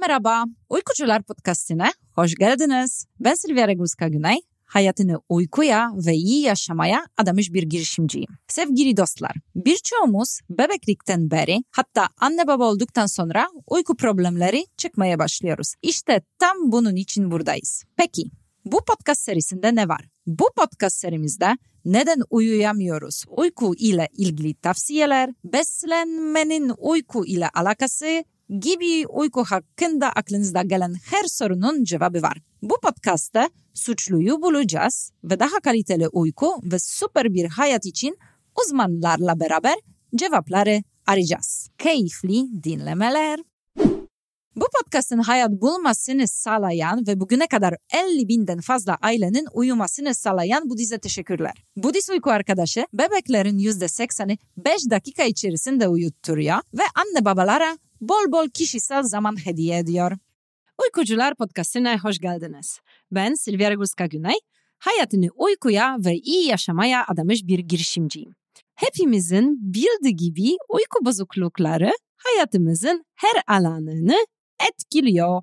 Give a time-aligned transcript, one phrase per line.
[0.00, 0.44] merhaba.
[0.68, 3.06] Uykucular Podcast'ine hoş geldiniz.
[3.20, 4.38] Ben Silvia Regulska Güney.
[4.64, 8.28] Hayatını uykuya ve iyi yaşamaya adamış bir girişimciyim.
[8.48, 15.74] Sevgili dostlar, birçoğumuz bebeklikten beri hatta anne baba olduktan sonra uyku problemleri çıkmaya başlıyoruz.
[15.82, 17.84] İşte tam bunun için buradayız.
[17.96, 18.30] Peki,
[18.64, 20.08] bu podcast serisinde ne var?
[20.26, 23.24] Bu podcast serimizde neden uyuyamıyoruz?
[23.28, 28.24] Uyku ile ilgili tavsiyeler, beslenmenin uyku ile alakası
[28.60, 32.38] gibi uyku hakkında aklınızda gelen her sorunun cevabı var.
[32.62, 38.18] Bu podcastta suçluyu bulacağız ve daha kaliteli uyku ve süper bir hayat için
[38.60, 39.74] uzmanlarla beraber
[40.14, 41.68] cevapları arayacağız.
[41.78, 43.40] Keyifli dinlemeler.
[44.60, 50.98] Bu podcastın hayat bulmasını sağlayan ve bugüne kadar 50 binden fazla ailenin uyumasını sağlayan Budiz'e
[50.98, 51.64] teşekkürler.
[51.76, 59.02] Budiz uyku arkadaşı bebeklerin %80'i 5 dakika içerisinde uyutturuyor ve anne babalara bol bol kişisel
[59.02, 60.12] zaman hediye ediyor.
[60.82, 62.80] Uykucular Podcast'ine hoş geldiniz.
[63.12, 64.36] Ben Silvia Regulska Güney,
[64.78, 68.34] hayatını uykuya ve iyi yaşamaya adamış bir girişimciyim.
[68.74, 74.16] Hepimizin bildiği gibi uyku bozuklukları hayatımızın her alanını
[74.68, 75.42] etkiliyor.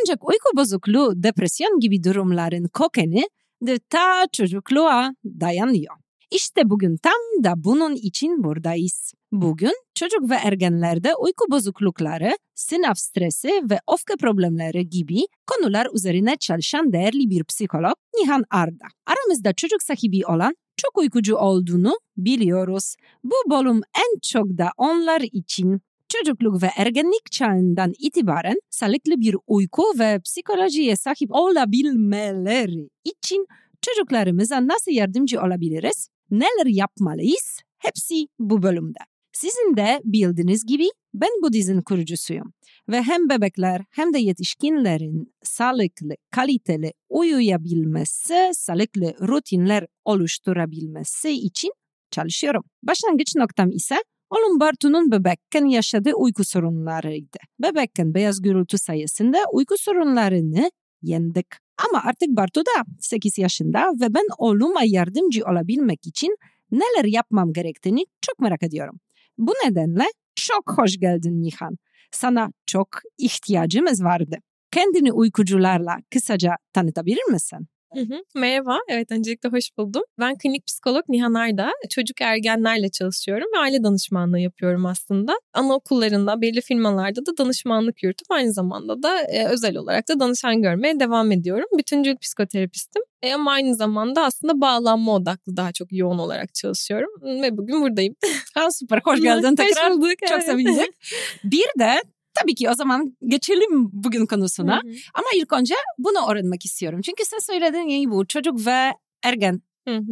[0.00, 3.22] Ancak uyku bozukluğu, depresyon gibi durumların kökeni
[3.62, 5.94] de ta çocukluğa dayanıyor.
[6.30, 9.12] İşte bugün tam da bunun için buradayız.
[9.32, 16.92] Bugün çocuk ve ergenlerde uyku bozuklukları, sınav stresi ve öfke problemleri gibi konular üzerine çalışan
[16.92, 18.84] değerli bir psikolog Nihan Arda.
[19.06, 22.94] Aramızda çocuk sahibi olan çok uykucu olduğunu biliyoruz.
[23.24, 25.80] Bu bölüm en çok da onlar için
[26.18, 33.46] çocukluk ve ergenlik çağından itibaren sağlıklı bir uyku ve psikolojiye sahip olabilmeleri için
[33.82, 36.08] çocuklarımıza nasıl yardımcı olabiliriz?
[36.30, 37.58] Neler yapmalıyız?
[37.78, 38.98] Hepsi bu bölümde.
[39.32, 42.52] Sizin de bildiğiniz gibi ben bu dizinin kurucusuyum
[42.88, 51.72] ve hem bebekler hem de yetişkinlerin sağlıklı, kaliteli uyuyabilmesi, sağlıklı rutinler oluşturabilmesi için
[52.10, 52.62] çalışıyorum.
[52.82, 53.96] Başlangıç noktam ise
[54.34, 57.38] Oğlum Bartu'nun bebekken yaşadığı uyku sorunlarıydı.
[57.58, 60.70] Bebekken beyaz gürültü sayesinde uyku sorunlarını
[61.02, 61.46] yendik.
[61.86, 66.36] Ama artık Bartu da 8 yaşında ve ben oğluma yardımcı olabilmek için
[66.70, 69.00] neler yapmam gerektiğini çok merak ediyorum.
[69.38, 71.76] Bu nedenle çok hoş geldin Nihan.
[72.10, 74.36] Sana çok ihtiyacımız vardı.
[74.70, 77.66] Kendini uykucularla kısaca tanıtabilir misin?
[77.94, 78.22] Hı hı.
[78.34, 80.02] Merhaba, evet öncelikle hoş buldum.
[80.20, 81.70] Ben klinik psikolog Nihan Arda.
[81.90, 85.38] Çocuk ergenlerle çalışıyorum ve aile danışmanlığı yapıyorum aslında.
[85.52, 91.00] Anaokullarında, belli firmalarda da danışmanlık yürütüp aynı zamanda da e, özel olarak da danışan görmeye
[91.00, 91.66] devam ediyorum.
[91.78, 93.02] Bütüncül psikoterapistim.
[93.22, 97.10] E, ama aynı zamanda aslında bağlanma odaklı daha çok yoğun olarak çalışıyorum
[97.42, 98.14] ve bugün buradayım.
[98.54, 99.90] Ha, süper, hoş geldin tekrar.
[99.90, 100.18] Hoş bulduk.
[100.20, 100.44] Çok evet.
[100.44, 100.92] sevindim.
[101.44, 102.02] Bir de
[102.34, 104.76] tabii ki o zaman geçelim bugün konusuna.
[104.82, 104.92] Hı hı.
[105.14, 107.00] Ama ilk önce bunu öğrenmek istiyorum.
[107.04, 109.60] Çünkü sen söyledin yani bu çocuk ve ergen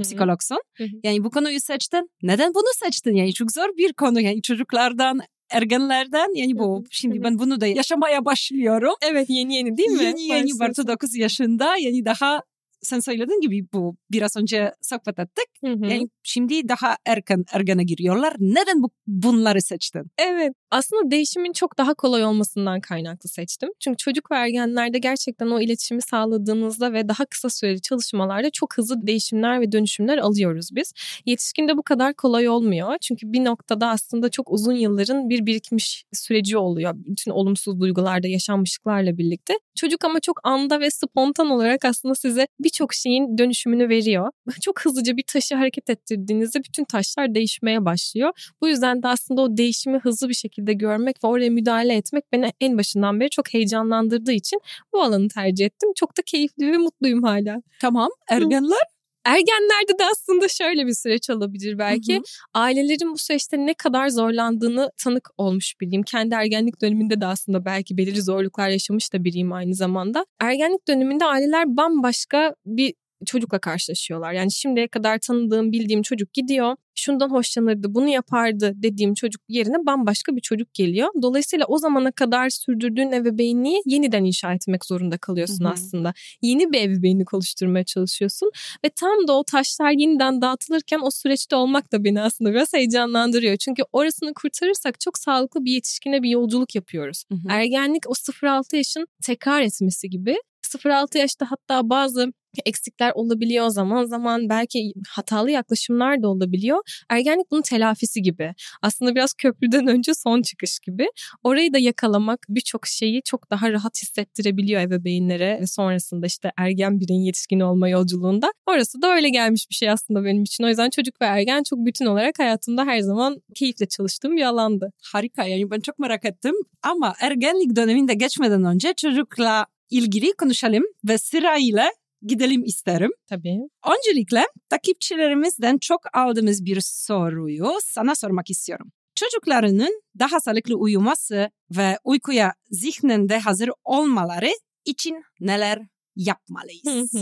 [0.03, 0.59] psikologsun.
[1.03, 2.11] Yani bu konuyu seçtin.
[2.23, 3.15] Neden bunu seçtin?
[3.15, 4.21] Yani çok zor bir konu.
[4.21, 8.95] Yani çocuklardan, ergenlerden yani bu şimdi ben bunu da yaşamaya başlıyorum.
[9.03, 10.05] Evet yeni yeni değil mi?
[10.05, 10.61] Yeni yeni.
[10.61, 12.43] Bartu 9 yaşında yani daha
[12.83, 15.47] sen söylediğin gibi bu biraz önce sohbet ettik.
[15.65, 15.87] Hı hı.
[15.87, 18.35] Yani şimdi daha erken ergene giriyorlar.
[18.39, 20.03] Neden bu bunları seçtin?
[20.19, 20.53] Evet.
[20.71, 23.69] Aslında değişimin çok daha kolay olmasından kaynaklı seçtim.
[23.81, 29.07] Çünkü çocuk ve ergenlerde gerçekten o iletişimi sağladığınızda ve daha kısa süreli çalışmalarda çok hızlı
[29.07, 30.93] değişimler ve dönüşümler alıyoruz biz.
[31.27, 32.99] Yetişkinde bu kadar kolay olmuyor.
[33.01, 36.95] Çünkü bir noktada aslında çok uzun yılların bir birikmiş süreci oluyor.
[36.97, 39.55] Bütün olumsuz duygularda, yaşanmışlıklarla birlikte.
[39.77, 44.31] Çocuk ama çok anda ve spontan olarak aslında size birçok şeyin dönüşümünü veriyor.
[44.61, 48.31] Çok hızlıca bir taşı hareket ettirdiğinizde bütün taşlar değişmeye başlıyor.
[48.61, 52.53] Bu yüzden de aslında o değişimi hızlı bir şekilde görmek ve oraya müdahale etmek beni
[52.61, 54.61] en başından beri çok heyecanlandırdığı için
[54.93, 55.93] bu alanı tercih ettim.
[55.97, 57.63] Çok da keyifli ve mutluyum hala.
[57.81, 58.92] Tamam ergenler.
[59.25, 62.15] Ergenlerde de aslında şöyle bir süreç olabilir belki.
[62.15, 62.23] Hı hı.
[62.55, 66.03] Ailelerin bu süreçte ne kadar zorlandığını tanık olmuş biriyim.
[66.03, 70.27] Kendi ergenlik döneminde de aslında belki belirli zorluklar yaşamış da biriyim aynı zamanda.
[70.41, 72.95] Ergenlik döneminde aileler bambaşka bir
[73.27, 74.33] çocukla karşılaşıyorlar.
[74.33, 76.77] Yani şimdiye kadar tanıdığım, bildiğim çocuk gidiyor.
[76.95, 81.09] Şundan hoşlanırdı, bunu yapardı dediğim çocuk yerine bambaşka bir çocuk geliyor.
[81.23, 85.73] Dolayısıyla o zamana kadar sürdürdüğün ebeveynliği yeniden inşa etmek zorunda kalıyorsun Hı hı.
[85.73, 86.15] aslında.
[86.43, 88.51] Yeni bir ebeveynlik oluşturmaya çalışıyorsun.
[88.85, 93.57] Ve tam da o taşlar yeniden dağıtılırken o süreçte olmak da beni aslında biraz heyecanlandırıyor.
[93.57, 97.25] Çünkü orasını kurtarırsak çok sağlıklı bir yetişkine bir yolculuk yapıyoruz.
[97.29, 97.49] Hı hı.
[97.49, 100.37] Ergenlik o 0-6 yaşın tekrar etmesi gibi
[100.79, 102.33] 0-6 yaşta hatta bazı
[102.67, 106.79] eksikler olabiliyor zaman zaman belki hatalı yaklaşımlar da olabiliyor.
[107.11, 108.55] Ergenlik bunun telafisi gibi.
[108.83, 111.07] Aslında biraz köprüden önce son çıkış gibi.
[111.43, 117.23] Orayı da yakalamak birçok şeyi çok daha rahat hissettirebiliyor ebeveynlere ve sonrasında işte ergen bireyin
[117.23, 118.53] yetişkin olma yolculuğunda.
[118.67, 120.65] Orası da öyle gelmiş bir şey aslında benim için.
[120.65, 124.93] O yüzden çocuk ve ergen çok bütün olarak hayatımda her zaman keyifle çalıştığım bir alandı.
[125.13, 131.19] Harika yani ben çok merak ettim ama ergenlik döneminde geçmeden önce çocukla ilgili konuşalım ve
[131.19, 131.91] sırayla
[132.23, 133.11] gidelim isterim.
[133.29, 133.59] Tabii.
[133.87, 138.93] Öncelikle takipçilerimizden çok aldığımız bir soruyu sana sormak istiyorum.
[139.15, 144.51] Çocuklarının daha sağlıklı uyuması ve uykuya zihninde hazır olmaları
[144.85, 145.79] için neler
[146.17, 147.13] yapmalıyız?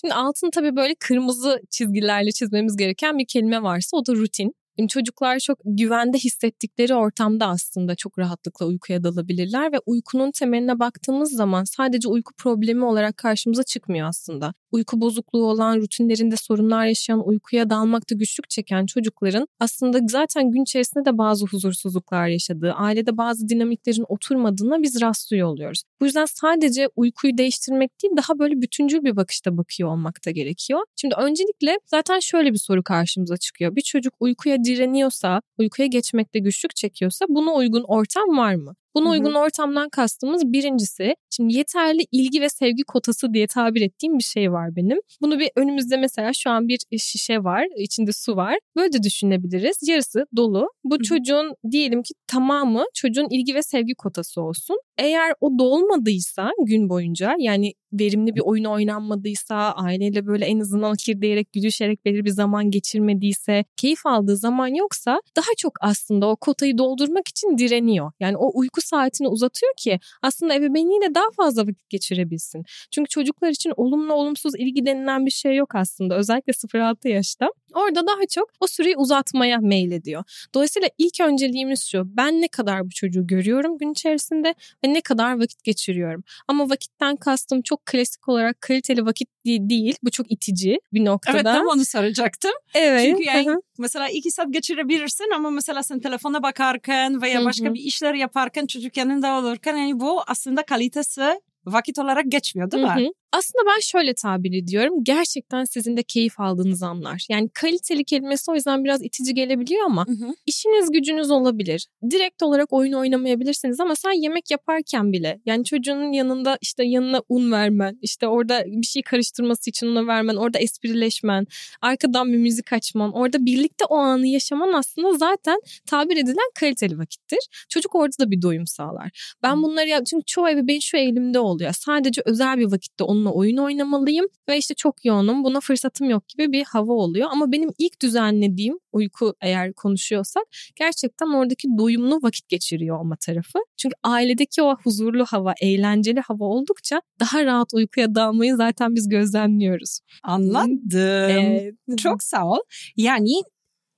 [0.00, 4.52] Şimdi altını tabii böyle kırmızı çizgilerle çizmemiz gereken bir kelime varsa o da rutin.
[4.86, 11.64] Çocuklar çok güvende hissettikleri ortamda aslında çok rahatlıkla uykuya dalabilirler ve uykunun temeline baktığımız zaman
[11.64, 18.14] sadece uyku problemi olarak karşımıza çıkmıyor aslında uyku bozukluğu olan, rutinlerinde sorunlar yaşayan, uykuya dalmakta
[18.14, 24.82] güçlük çeken çocukların aslında zaten gün içerisinde de bazı huzursuzluklar yaşadığı, ailede bazı dinamiklerin oturmadığına
[24.82, 25.82] biz rastlıyor oluyoruz.
[26.00, 30.80] Bu yüzden sadece uykuyu değiştirmek değil daha böyle bütüncül bir bakışta bakıyor olmak da gerekiyor.
[30.96, 33.76] Şimdi öncelikle zaten şöyle bir soru karşımıza çıkıyor.
[33.76, 38.74] Bir çocuk uykuya direniyorsa, uykuya geçmekte güçlük çekiyorsa buna uygun ortam var mı?
[38.94, 39.38] Buna uygun Hı-hı.
[39.38, 44.76] ortamdan kastımız birincisi şimdi yeterli ilgi ve sevgi kotası diye tabir ettiğim bir şey var
[44.76, 44.98] benim.
[45.22, 48.58] Bunu bir önümüzde mesela şu an bir şişe var, içinde su var.
[48.76, 49.76] Böyle de düşünebiliriz.
[49.88, 50.68] Yarısı dolu.
[50.84, 51.02] Bu Hı-hı.
[51.02, 54.76] çocuğun diyelim ki tamamı çocuğun ilgi ve sevgi kotası olsun.
[54.98, 61.52] Eğer o dolmadıysa gün boyunca yani verimli bir oyun oynanmadıysa, aileyle böyle en azından kirdeyerek,
[61.52, 67.28] gülüşerek belirli bir zaman geçirmediyse, keyif aldığı zaman yoksa daha çok aslında o kotayı doldurmak
[67.28, 68.12] için direniyor.
[68.20, 72.64] Yani o uyku saatini uzatıyor ki aslında ebeveyniyle daha fazla vakit geçirebilsin.
[72.90, 77.48] Çünkü çocuklar için olumlu olumsuz ilgi denilen bir şey yok aslında özellikle 0-6 yaşta.
[77.74, 80.24] Orada daha çok o süreyi uzatmaya meylediyor.
[80.54, 82.02] Dolayısıyla ilk önceliğimiz şu.
[82.16, 84.54] Ben ne kadar bu çocuğu görüyorum gün içerisinde
[84.84, 86.24] ve ne kadar vakit geçiriyorum.
[86.48, 89.96] Ama vakitten kastım çok klasik olarak kaliteli vakit değil.
[90.02, 91.36] Bu çok itici bir noktada.
[91.36, 92.52] Evet tam onu soracaktım.
[92.74, 93.04] Evet.
[93.04, 98.14] Çünkü yani mesela iki saat geçirebilirsin ama mesela sen telefona bakarken veya başka bir işler
[98.14, 102.90] yaparken çocuk yanında olurken yani bu aslında kalitesi vakit olarak geçmiyor değil mi?
[102.90, 103.08] Hı hı.
[103.32, 104.94] Aslında ben şöyle tabir ediyorum.
[105.02, 107.26] Gerçekten sizin de keyif aldığınız anlar.
[107.30, 110.34] Yani kaliteli kelimesi o yüzden biraz itici gelebiliyor ama hı hı.
[110.46, 111.86] işiniz gücünüz olabilir.
[112.10, 117.52] Direkt olarak oyun oynamayabilirsiniz ama sen yemek yaparken bile yani çocuğunun yanında işte yanına un
[117.52, 121.46] vermen, işte orada bir şey karıştırması için ona vermen, orada esprileşmen,
[121.82, 127.38] arkadan bir müzik açman, orada birlikte o anı yaşaman aslında zaten tabir edilen kaliteli vakittir.
[127.68, 129.34] Çocuk orada da bir doyum sağlar.
[129.42, 131.72] Ben bunları yap çünkü çoğu evi şu eğilimde oluyor.
[131.78, 136.28] Sadece özel bir vakitte onu onunla oyun oynamalıyım ve işte çok yoğunum buna fırsatım yok
[136.28, 137.28] gibi bir hava oluyor.
[137.32, 140.42] Ama benim ilk düzenlediğim uyku eğer konuşuyorsak
[140.76, 143.58] gerçekten oradaki doyumlu vakit geçiriyor olma tarafı.
[143.76, 150.00] Çünkü ailedeki o huzurlu hava, eğlenceli hava oldukça daha rahat uykuya dalmayı zaten biz gözlemliyoruz.
[150.22, 151.30] Anladım.
[151.30, 151.74] Evet.
[151.98, 152.58] Çok sağ ol.
[152.96, 153.42] Yani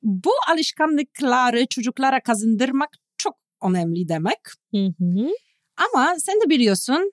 [0.02, 4.40] bu alışkanlıkları çocuklara kazandırmak çok önemli demek.
[4.74, 5.28] Hı hı.
[5.76, 7.12] Ama sen de biliyorsun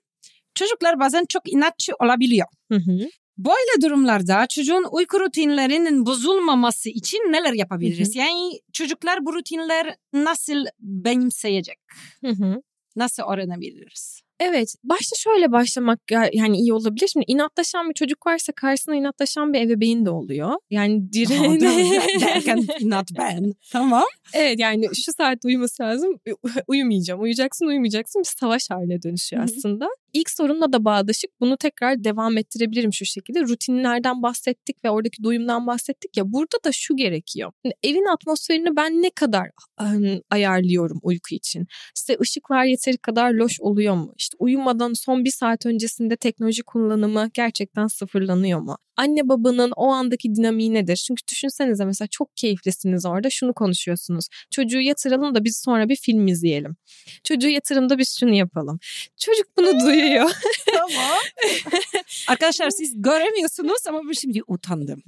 [0.58, 2.48] çocuklar bazen çok inatçı olabiliyor.
[2.72, 3.00] Hı hı.
[3.38, 8.16] Böyle durumlarda çocuğun uyku rutinlerinin bozulmaması için neler yapabiliriz?
[8.16, 8.24] Hı hı.
[8.24, 11.78] Yani çocuklar bu rutinler nasıl benimseyecek?
[12.26, 12.62] Hı hı.
[12.96, 14.22] Nasıl öğrenebiliriz?
[14.40, 16.00] Evet, başta şöyle başlamak
[16.34, 17.08] yani iyi olabilir.
[17.08, 20.54] Şimdi inatlaşan bir çocuk varsa karşısına inatlaşan bir ebeveyn de oluyor.
[20.70, 23.54] Yani direkt derken inat ben.
[23.72, 24.04] Tamam.
[24.34, 26.20] Evet yani şu saatte uyuması lazım.
[26.68, 27.22] Uyumayacağım.
[27.22, 28.20] Uyuyacaksın, uyumayacaksın.
[28.20, 29.88] Bir savaş haline dönüşüyor aslında.
[30.18, 33.42] İlk sorunla da bağdaşık bunu tekrar devam ettirebilirim şu şekilde.
[33.42, 36.34] Rutinlerden bahsettik ve oradaki duyumdan bahsettik ya.
[36.34, 37.52] Burada da şu gerekiyor.
[37.66, 39.50] Şimdi evin atmosferini ben ne kadar
[39.82, 41.68] ıı, ayarlıyorum uyku için?
[41.96, 44.14] İşte ışıklar yeteri kadar loş oluyor mu?
[44.18, 48.78] İşte uyumadan son bir saat öncesinde teknoloji kullanımı gerçekten sıfırlanıyor mu?
[48.98, 50.96] Anne babanın o andaki dinamiği nedir?
[50.96, 54.28] Çünkü düşünsenize mesela çok keyiflisiniz orada şunu konuşuyorsunuz.
[54.52, 56.76] Çocuğu yatıralım da biz sonra bir film izleyelim.
[57.24, 58.80] Çocuğu yatırım da biz şunu yapalım.
[59.18, 60.32] Çocuk bunu duyuyor.
[60.74, 61.18] tamam.
[62.28, 65.04] Arkadaşlar siz göremiyorsunuz ama ben şimdi utandım.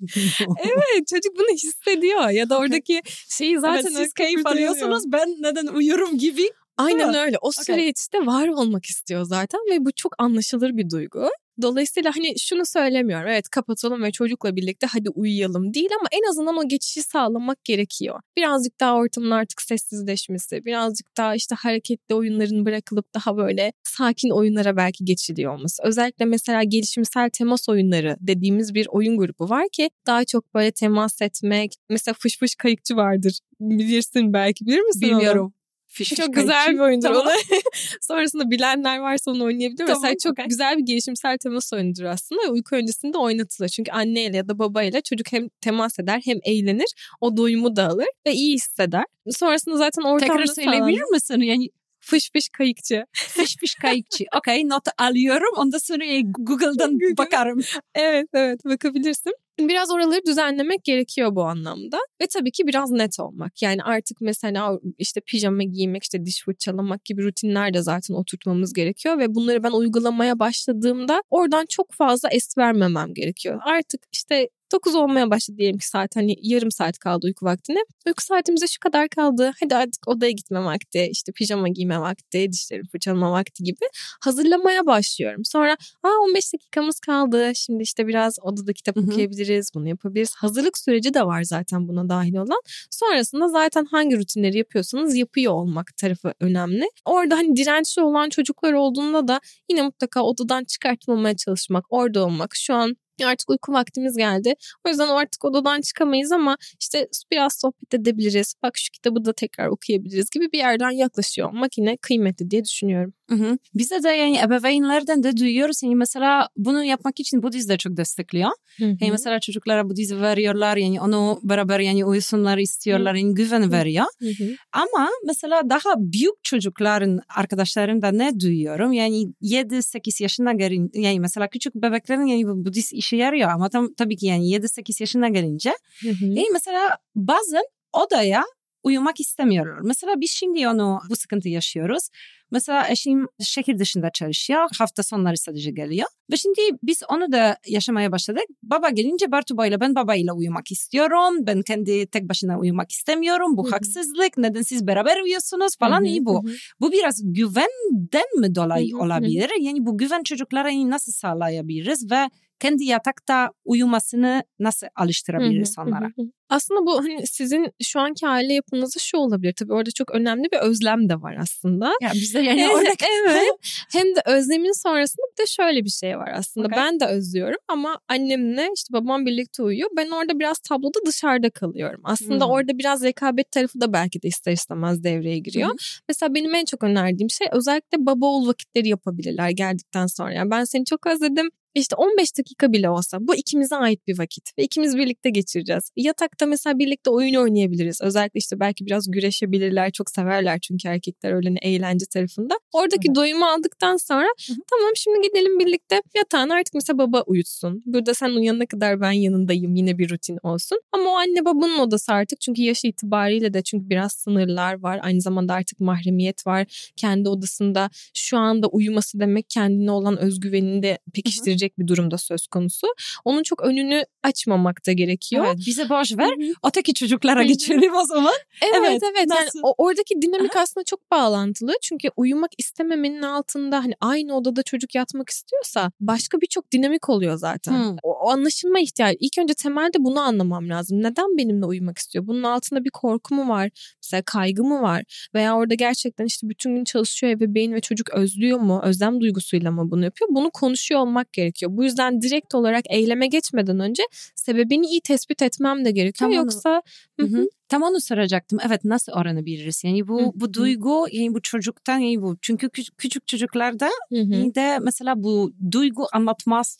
[0.58, 5.66] evet çocuk bunu hissediyor ya da oradaki şeyi zaten evet, siz keyif alıyorsunuz ben neden
[5.66, 7.36] uyurum gibi Aynen öyle.
[7.38, 7.64] O okay.
[7.64, 11.28] süreçte var olmak istiyor zaten ve bu çok anlaşılır bir duygu.
[11.62, 13.28] Dolayısıyla hani şunu söylemiyorum.
[13.28, 18.20] Evet kapatalım ve çocukla birlikte hadi uyuyalım değil ama en azından o geçişi sağlamak gerekiyor.
[18.36, 24.76] Birazcık daha ortamın artık sessizleşmesi, birazcık daha işte hareketli oyunların bırakılıp daha böyle sakin oyunlara
[24.76, 25.82] belki geçiliyor olması.
[25.84, 31.22] Özellikle mesela gelişimsel temas oyunları dediğimiz bir oyun grubu var ki daha çok böyle temas
[31.22, 31.74] etmek.
[31.90, 33.38] Mesela fış fış kayıkçı vardır.
[33.60, 35.44] Bilirsin belki bilir misin Bilmiyorum.
[35.46, 35.59] Onu?
[35.92, 37.26] Fiş, çok güzel bir oyundur tamam.
[37.26, 37.32] onu.
[38.00, 39.76] Sonrasında bilenler varsa onu oynayabilir.
[39.86, 40.46] Tamam, Mesela çok okay.
[40.46, 42.50] güzel bir gelişimsel temas oyundur aslında.
[42.50, 43.68] Uyku öncesinde oynatılır.
[43.68, 46.94] Çünkü anneyle ya da babayla çocuk hem temas eder hem eğlenir.
[47.20, 49.04] O doyumu da alır ve iyi hisseder.
[49.30, 51.40] Sonrasında zaten ortamda Tekrar söyleyebilir misin?
[51.40, 51.68] Yani
[52.00, 53.04] Fış fış kayıkçı.
[53.14, 54.24] Fış fış kayıkçı.
[54.38, 55.54] Okey not alıyorum.
[55.56, 56.04] Ondan sonra
[56.38, 57.60] Google'dan bakarım.
[57.94, 59.32] evet evet bakabilirsin.
[59.68, 61.98] Biraz oraları düzenlemek gerekiyor bu anlamda.
[62.22, 63.62] Ve tabii ki biraz net olmak.
[63.62, 69.18] Yani artık mesela işte pijama giymek, işte diş fırçalamak gibi rutinler de zaten oturtmamız gerekiyor.
[69.18, 73.60] Ve bunları ben uygulamaya başladığımda oradan çok fazla es vermemem gerekiyor.
[73.64, 77.78] Artık işte 9 olmaya başladı diyelim ki saat hani yarım saat kaldı uyku vaktine.
[78.06, 79.52] Uyku saatimize şu kadar kaldı.
[79.62, 83.84] Hadi artık odaya gitme vakti, işte pijama giyme vakti, dişleri fırçalama vakti gibi
[84.20, 85.44] hazırlamaya başlıyorum.
[85.44, 87.52] Sonra Aa, 15 dakikamız kaldı.
[87.54, 89.06] Şimdi işte biraz odada kitap Hı-hı.
[89.50, 90.34] Okuyabiliriz, bunu yapabiliriz.
[90.34, 92.60] Hazırlık süreci de var zaten buna dahil olan.
[92.90, 96.88] Sonrasında zaten hangi rutinleri yapıyorsanız yapıyor olmak tarafı önemli.
[97.04, 99.40] Orada hani dirençli olan çocuklar olduğunda da
[99.70, 102.50] yine mutlaka odadan çıkartmamaya çalışmak, orada olmak.
[102.54, 104.54] Şu an artık uyku vaktimiz geldi.
[104.86, 108.54] O yüzden artık odadan çıkamayız ama işte biraz sohbet edebiliriz.
[108.62, 113.12] Bak şu kitabı da tekrar okuyabiliriz gibi bir yerden yaklaşıyor olmak yine kıymetli diye düşünüyorum.
[113.30, 113.58] Hı hı.
[113.74, 115.82] Bize de yani ebeveynlerden de duyuyoruz.
[115.82, 118.50] Yani mesela bunu yapmak için Budiz de çok destekliyor.
[118.78, 118.96] Hı hı.
[119.00, 120.76] Yani mesela çocuklara Budiz veriyorlar.
[120.76, 123.14] Yani onu beraber yani uyusunlar istiyorlar.
[123.14, 124.06] Yani güven veriyor.
[124.20, 124.50] Hı hı.
[124.72, 128.92] Ama mesela daha büyük çocukların arkadaşlarımda ne duyuyorum?
[128.92, 134.16] Yani 7-8 yaşına gelin yani mesela küçük bebeklerin yani Budiz işi yarıyor ama tam, tabii
[134.16, 135.70] ki yani 7-8 yaşına gelince
[136.02, 136.24] hı hı.
[136.24, 138.44] yani mesela bazen odaya
[138.82, 139.78] uyumak istemiyorlar.
[139.82, 142.08] Mesela biz şimdi onu bu sıkıntı yaşıyoruz.
[142.50, 144.68] Mesela eşim şehir dışında çalışıyor.
[144.78, 146.06] Hafta sonları sadece geliyor.
[146.32, 148.44] Ve şimdi biz onu da yaşamaya başladık.
[148.62, 151.46] Baba gelince Bartuba ile ben babayla uyumak istiyorum.
[151.46, 153.56] Ben kendi tek başına uyumak istemiyorum.
[153.56, 153.70] Bu Hı-hı.
[153.70, 154.38] haksızlık.
[154.38, 156.44] Neden siz beraber uyuyorsunuz falan iyi bu.
[156.44, 156.52] Hı-hı.
[156.80, 159.02] Bu biraz güvenden mi dolayı Hı-hı.
[159.02, 159.50] olabilir?
[159.60, 162.28] Yani bu güven çocuklara nasıl sağlayabiliriz ve
[162.60, 166.06] kendi yatakta uyumasını nasıl alıştırabiliriz hı hı, onlara?
[166.06, 166.22] Hı.
[166.50, 169.52] Aslında bu hani sizin şu anki aile yapınızı şu olabilir.
[169.52, 171.92] Tabii orada çok önemli bir özlem de var aslında.
[172.02, 173.02] Ya bizde yani örnek.
[173.28, 173.52] evet.
[173.92, 176.66] Hem de özlemin sonrasında bir de şöyle bir şey var aslında.
[176.66, 176.78] Okay.
[176.78, 179.90] Ben de özlüyorum ama annemle işte babam birlikte uyuyor.
[179.96, 182.00] Ben orada biraz tabloda dışarıda kalıyorum.
[182.04, 182.52] Aslında hmm.
[182.52, 185.68] orada biraz rekabet tarafı da belki de ister istemez devreye giriyor.
[185.68, 185.76] Hmm.
[186.08, 190.32] Mesela benim en çok önerdiğim şey özellikle baba oğul vakitleri yapabilirler geldikten sonra.
[190.32, 191.50] Yani ben seni çok özledim.
[191.74, 195.90] İşte 15 dakika bile olsa bu ikimize ait bir vakit ve ikimiz birlikte geçireceğiz.
[195.96, 198.00] Yatakta mesela birlikte oyun oynayabiliriz.
[198.02, 199.90] Özellikle işte belki biraz güreşebilirler.
[199.92, 202.54] Çok severler çünkü erkekler öyle eğlence tarafında.
[202.72, 203.16] Oradaki evet.
[203.16, 204.56] doyumu aldıktan sonra Hı-hı.
[204.70, 207.82] tamam şimdi gidelim birlikte yatağına artık mesela baba uyutsun.
[207.86, 210.80] Burada sen uyanana kadar ben yanındayım yine bir rutin olsun.
[210.92, 215.00] Ama o anne babanın odası artık çünkü yaş itibariyle de çünkü biraz sınırlar var.
[215.02, 216.92] Aynı zamanda artık mahremiyet var.
[216.96, 222.46] Kendi odasında şu anda uyuması demek kendine olan özgüvenini de pekiştirecek gelecek bir durumda söz
[222.46, 222.86] konusu.
[223.24, 225.44] Onun çok önünü açmamak da gerekiyor.
[225.46, 226.30] Evet, bize boş ver.
[226.68, 228.34] Öteki çocuklara geçelim o zaman.
[228.62, 229.02] Evet evet.
[229.02, 229.26] evet.
[229.36, 230.62] Yani o, oradaki dinamik Aha.
[230.62, 231.72] aslında çok bağlantılı.
[231.82, 237.72] Çünkü uyumak istememenin altında hani aynı odada çocuk yatmak istiyorsa başka birçok dinamik oluyor zaten.
[237.72, 237.96] Hmm.
[238.02, 239.16] O, o anlaşılma ihtiyacı.
[239.20, 240.98] İlk önce temelde bunu anlamam lazım.
[241.02, 242.26] Neden benimle uyumak istiyor?
[242.26, 243.70] Bunun altında bir korku mu var?
[244.10, 245.28] Mesela kaygı mı var?
[245.34, 248.80] Veya orada gerçekten işte bütün gün çalışıyor ebeveyn ve çocuk özlüyor mu?
[248.84, 250.30] Özlem duygusuyla mı bunu yapıyor?
[250.32, 251.72] Bunu konuşuyor olmak gerekiyor.
[251.74, 254.02] Bu yüzden direkt olarak eyleme geçmeden önce
[254.34, 256.30] sebebini iyi tespit etmem de gerekiyor.
[256.30, 256.82] Tam Yoksa
[257.20, 257.48] Hı hı.
[257.68, 258.58] Tam onu soracaktım.
[258.66, 259.84] Evet nasıl öğrenebiliriz?
[259.84, 264.54] Yani bu bu duygu yani bu çocuktan yani bu çünkü küçük, küçük çocuklarda hı hı.
[264.54, 266.76] de mesela bu duygu anlatmaz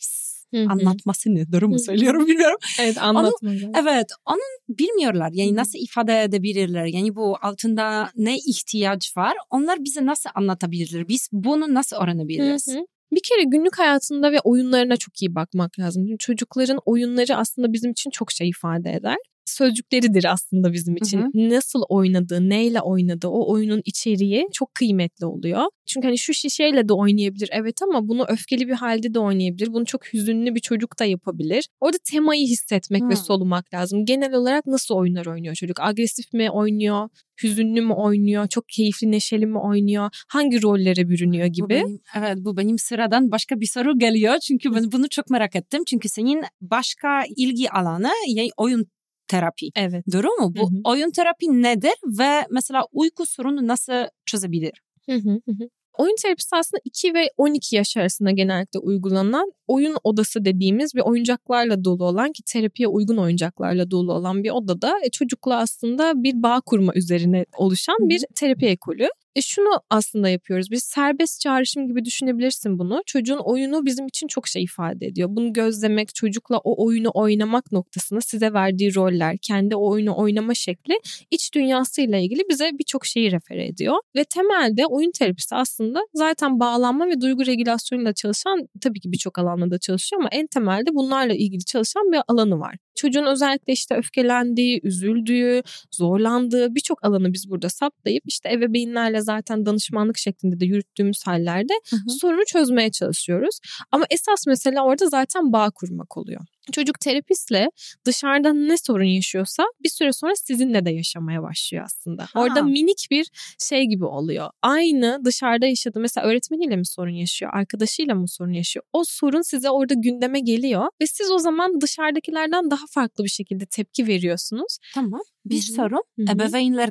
[0.51, 0.69] Hı-hı.
[0.69, 1.51] anlatması ne?
[1.51, 2.57] Doğru mu söylüyorum bilmiyorum.
[2.79, 3.49] Evet anlatma.
[3.49, 5.29] Onu, evet onun bilmiyorlar.
[5.33, 6.85] Yani nasıl ifade edebilirler?
[6.85, 9.33] Yani bu altında ne ihtiyaç var?
[9.49, 11.07] Onlar bize nasıl anlatabilirler?
[11.07, 12.67] Biz bunu nasıl öğrenebiliriz?
[12.67, 12.85] Hı-hı.
[13.11, 16.03] Bir kere günlük hayatında ve oyunlarına çok iyi bakmak lazım.
[16.05, 19.15] Çünkü çocukların oyunları aslında bizim için çok şey ifade eder.
[19.45, 21.19] Sözcükleridir aslında bizim için.
[21.19, 21.49] Hı hı.
[21.49, 25.63] Nasıl oynadığı, neyle oynadığı, o oyunun içeriği çok kıymetli oluyor.
[25.85, 29.73] Çünkü hani şu şişeyle de oynayabilir evet ama bunu öfkeli bir halde de oynayabilir.
[29.73, 31.67] Bunu çok hüzünlü bir çocuk da yapabilir.
[31.79, 33.09] Orada temayı hissetmek hı.
[33.09, 34.05] ve solumak lazım.
[34.05, 35.79] Genel olarak nasıl oyunlar oynuyor çocuk?
[35.79, 37.09] Agresif mi oynuyor?
[37.43, 41.63] hüzünlü mü oynuyor, çok keyifli neşeli mi oynuyor, hangi rollere bürünüyor gibi.
[41.63, 45.55] Bu benim, evet bu benim sıradan başka bir soru geliyor çünkü ben bunu çok merak
[45.55, 45.83] ettim.
[45.87, 48.09] Çünkü senin başka ilgi alanı
[48.57, 48.85] oyun
[49.31, 49.69] terapi.
[49.75, 50.05] Evet.
[50.11, 50.53] Doğru mu?
[50.55, 50.81] Bu Hı-hı.
[50.83, 53.93] oyun terapi nedir ve mesela uyku sorunu nasıl
[54.25, 54.81] çözebilir?
[55.09, 55.69] Hı hı hı.
[55.97, 61.83] Oyun terapisi aslında 2 ve 12 yaş arasında genellikle uygulanan oyun odası dediğimiz bir oyuncaklarla
[61.83, 66.61] dolu olan ki terapiye uygun oyuncaklarla dolu olan bir odada e, çocukla aslında bir bağ
[66.65, 69.07] kurma üzerine oluşan bir terapi ekolü.
[69.35, 70.71] E şunu aslında yapıyoruz.
[70.71, 73.01] Biz serbest çağrışım gibi düşünebilirsin bunu.
[73.05, 75.29] Çocuğun oyunu bizim için çok şey ifade ediyor.
[75.31, 80.99] Bunu gözlemek, çocukla o oyunu oynamak noktasında size verdiği roller, kendi oyunu oynama şekli
[81.31, 83.95] iç dünyasıyla ilgili bize birçok şeyi refer ediyor.
[84.15, 89.71] Ve temelde oyun terapisi aslında zaten bağlanma ve duygu regülasyonuyla çalışan tabii ki birçok alanda
[89.71, 92.75] da çalışıyor ama en temelde bunlarla ilgili çalışan bir alanı var.
[93.01, 100.17] Çocuğun özellikle işte öfkelendiği, üzüldüğü, zorlandığı birçok alanı biz burada saptayıp işte ebeveynlerle zaten danışmanlık
[100.17, 102.09] şeklinde de yürüttüğümüz hallerde hı hı.
[102.19, 103.59] sorunu çözmeye çalışıyoruz.
[103.91, 106.41] Ama esas mesele orada zaten bağ kurmak oluyor.
[106.71, 107.71] Çocuk terapistle
[108.05, 112.25] dışarıda ne sorun yaşıyorsa bir süre sonra sizinle de yaşamaya başlıyor aslında.
[112.33, 112.41] Ha.
[112.41, 114.49] Orada minik bir şey gibi oluyor.
[114.61, 118.85] Aynı dışarıda yaşadığı mesela öğretmeniyle mi sorun yaşıyor, arkadaşıyla mı sorun yaşıyor?
[118.93, 123.65] O sorun size orada gündeme geliyor ve siz o zaman dışarıdakilerden daha farklı bir şekilde
[123.65, 124.77] tepki veriyorsunuz.
[124.93, 125.21] Tamam.
[125.45, 125.75] Bir Hı-hı.
[125.75, 126.03] sorun.
[126.19, 126.31] Hı-hı.
[126.35, 126.89] Ebeveynler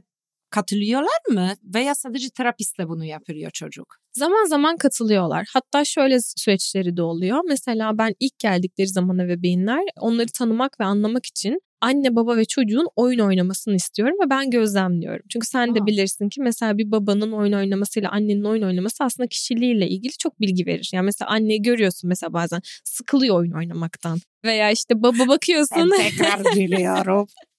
[0.51, 3.97] katılıyorlar mı veya sadece terapistle bunu yapıyor çocuk?
[4.13, 5.49] Zaman zaman katılıyorlar.
[5.53, 7.41] Hatta şöyle süreçleri de oluyor.
[7.49, 12.89] Mesela ben ilk geldikleri zaman ebeveynler onları tanımak ve anlamak için anne baba ve çocuğun
[12.97, 15.23] oyun oynamasını istiyorum ve ben gözlemliyorum.
[15.29, 19.89] Çünkü sen de bilirsin ki mesela bir babanın oyun oynamasıyla annenin oyun oynaması aslında kişiliğiyle
[19.89, 20.91] ilgili çok bilgi verir.
[20.95, 24.19] Yani mesela anneyi görüyorsun mesela bazen sıkılıyor oyun oynamaktan.
[24.45, 25.91] Veya işte baba bakıyorsun.
[25.91, 27.27] Ben tekrar geliyorum.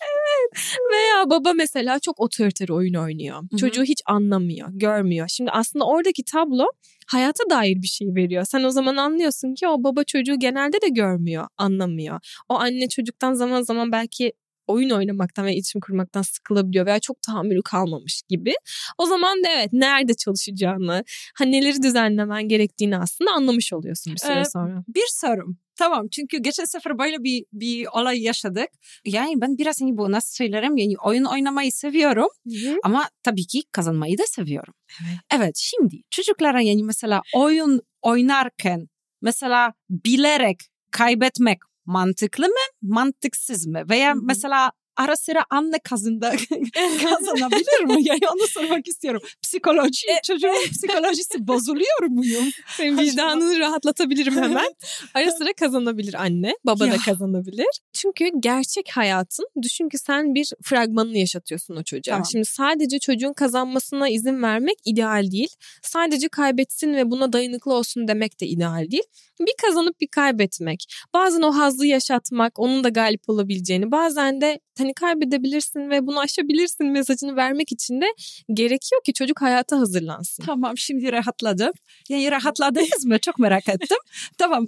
[0.00, 0.76] evet.
[0.92, 3.36] Veya baba mesela çok otoriter oyun oynuyor.
[3.36, 3.56] Hı-hı.
[3.56, 5.28] Çocuğu hiç anlamıyor, görmüyor.
[5.28, 6.66] Şimdi aslında oradaki tablo
[7.06, 8.44] hayata dair bir şey veriyor.
[8.44, 12.20] Sen o zaman anlıyorsun ki o baba çocuğu genelde de görmüyor, anlamıyor.
[12.48, 14.32] O anne çocuktan zaman zaman belki
[14.66, 18.54] oyun oynamaktan ve iletişim kurmaktan sıkılabiliyor veya çok tahammülü kalmamış gibi.
[18.98, 21.04] O zaman da evet nerede çalışacağını,
[21.34, 24.84] hani neleri düzenlemen gerektiğini aslında anlamış oluyorsun bir süre ee, sonra.
[24.88, 25.58] Bir sorum.
[25.76, 28.68] Tamam çünkü geçen sefer böyle bir bir olay yaşadık.
[29.04, 32.76] Yani ben biraz hani bu nasıl söylerim yani oyun oynamayı seviyorum Hı-hı.
[32.84, 34.74] ama tabii ki kazanmayı da seviyorum.
[35.02, 35.18] Evet.
[35.30, 38.88] Evet şimdi çocuklara yani mesela oyun oynarken
[39.22, 43.82] mesela bilerek kaybetmek mantıklı mı, mantıksız mı?
[43.90, 44.22] Veya Hı-hı.
[44.22, 46.30] mesela ara sıra anne kazında
[47.02, 48.02] kazanabilir mi?
[48.04, 49.22] Yani onu sormak istiyorum.
[49.42, 52.44] Psikoloji, e, çocuğun psikolojisi bozuluyor muyum?
[52.76, 54.74] Senin vicdanını rahatlatabilirim hemen.
[55.14, 56.92] Ara sıra kazanabilir anne, baba ya.
[56.92, 57.80] da kazanabilir.
[57.92, 62.12] Çünkü gerçek hayatın, düşün ki sen bir fragmanını yaşatıyorsun o çocuğa.
[62.12, 62.26] Tamam.
[62.32, 65.54] Şimdi sadece çocuğun kazanmasına izin vermek ideal değil.
[65.82, 69.02] Sadece kaybetsin ve buna dayanıklı olsun demek de ideal değil.
[69.40, 70.84] Bir kazanıp bir kaybetmek.
[71.14, 76.86] Bazen o hazzı yaşatmak, onun da galip olabileceğini, bazen de hani kaybedebilirsin ve bunu aşabilirsin
[76.86, 78.06] mesajını vermek için de
[78.52, 80.44] gerekiyor ki çocuk hayata hazırlansın.
[80.44, 81.72] Tamam şimdi rahatladım.
[82.08, 83.18] Yani rahatladınız mı?
[83.18, 83.98] Çok merak ettim.
[84.38, 84.66] tamam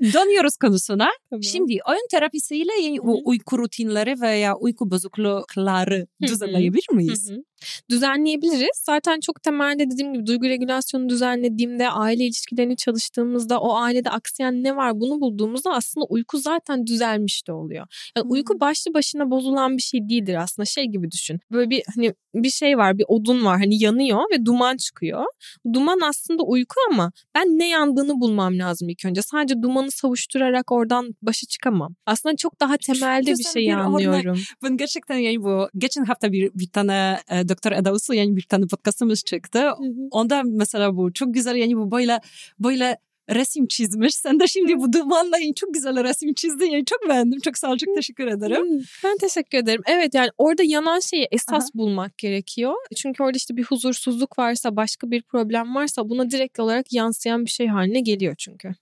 [0.00, 1.08] Dönüyoruz konusuna.
[1.30, 1.42] Tamam.
[1.42, 7.30] Şimdi oyun terapisiyle yani uyku rutinleri veya uyku bozuklukları düzenleyebilir miyiz?
[7.30, 7.47] Hı-hı
[7.90, 8.82] düzenleyebiliriz.
[8.86, 14.76] Zaten çok temelde dediğim gibi duygu regülasyonu düzenlediğimde, aile ilişkilerini çalıştığımızda, o ailede aksayan ne
[14.76, 17.86] var bunu bulduğumuzda aslında uyku zaten düzelmiş de oluyor.
[18.16, 18.30] Yani hmm.
[18.30, 20.66] uyku başlı başına bozulan bir şey değildir aslında.
[20.66, 21.40] Şey gibi düşün.
[21.52, 25.24] Böyle bir hani bir şey var, bir odun var hani yanıyor ve duman çıkıyor.
[25.72, 29.22] Duman aslında uyku ama ben ne yandığını bulmam lazım ilk önce.
[29.22, 31.94] Sadece dumanı savuşturarak oradan başa çıkamam.
[32.06, 34.38] Aslında çok daha temelde bir şeyi anlıyorum.
[34.64, 38.42] Ben gerçekten yani bu geçen hafta bir, bir tane e, Doktor Eda Uslu yani bir
[38.42, 39.58] tane podcastımız çıktı.
[39.58, 40.08] Hı hı.
[40.10, 42.20] Onda mesela bu çok güzel yani bu böyle
[42.60, 42.98] böyle
[43.30, 44.14] resim çizmiş.
[44.14, 46.70] Sen de şimdi bu dumanla yani çok güzel resim çizdin.
[46.70, 47.40] Yani çok beğendim.
[47.40, 47.76] Çok sağ ol.
[47.76, 48.84] Çok teşekkür ederim.
[49.04, 49.82] Ben teşekkür ederim.
[49.86, 51.68] Evet yani orada yanan şeyi esas Aha.
[51.74, 52.74] bulmak gerekiyor.
[52.96, 57.50] Çünkü orada işte bir huzursuzluk varsa, başka bir problem varsa buna direkt olarak yansıyan bir
[57.50, 58.74] şey haline geliyor çünkü.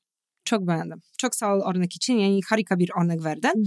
[0.44, 1.02] Çok beğendim.
[1.18, 2.18] Çok sağ ol örnek için.
[2.18, 3.64] Yani harika bir örnek verdin.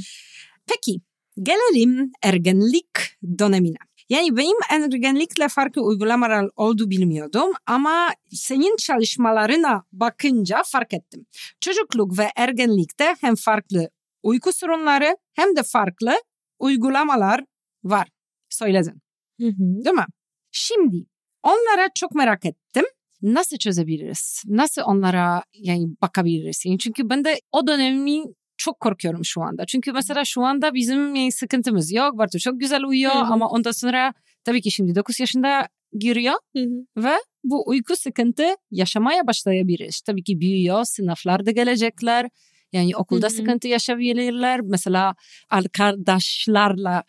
[0.67, 1.01] Peki
[1.43, 3.77] gelelim ergenlik dönemine.
[4.09, 11.25] Yani benim ergenlikle farklı uygulamalar oldu bilmiyordum ama senin çalışmalarına bakınca fark ettim.
[11.61, 13.89] Çocukluk ve ergenlikte hem farklı
[14.23, 16.13] uyku sorunları hem de farklı
[16.59, 17.45] uygulamalar
[17.83, 18.07] var.
[18.49, 19.01] Söyledin.
[19.39, 19.85] Hı hı.
[19.85, 20.05] Değil mi?
[20.51, 21.05] Şimdi
[21.43, 22.85] onlara çok merak ettim.
[23.21, 24.43] Nasıl çözebiliriz?
[24.45, 26.63] Nasıl onlara yani bakabiliriz?
[26.65, 28.23] Yani çünkü ben de o dönemi
[28.59, 29.65] çok korkuyorum şu anda.
[29.65, 32.17] Çünkü mesela şu anda bizim sıkıntımız yok.
[32.17, 33.33] Bartu çok güzel uyuyor Hı hı.
[33.33, 35.67] ama ondan sonra tabii ki şimdi 9 yaşında
[35.99, 37.03] giriyor Hı hı.
[37.03, 40.01] ve bu uyku sıkıntı yaşamaya başlayabilir.
[40.05, 42.29] Tabii ki büyüyor, sınavlarda gelecekler.
[42.73, 43.35] Yani okulda Hı hı.
[43.35, 44.61] sıkıntı yaşayabilirler.
[44.61, 45.15] Mesela
[45.49, 47.03] arkadaşlarla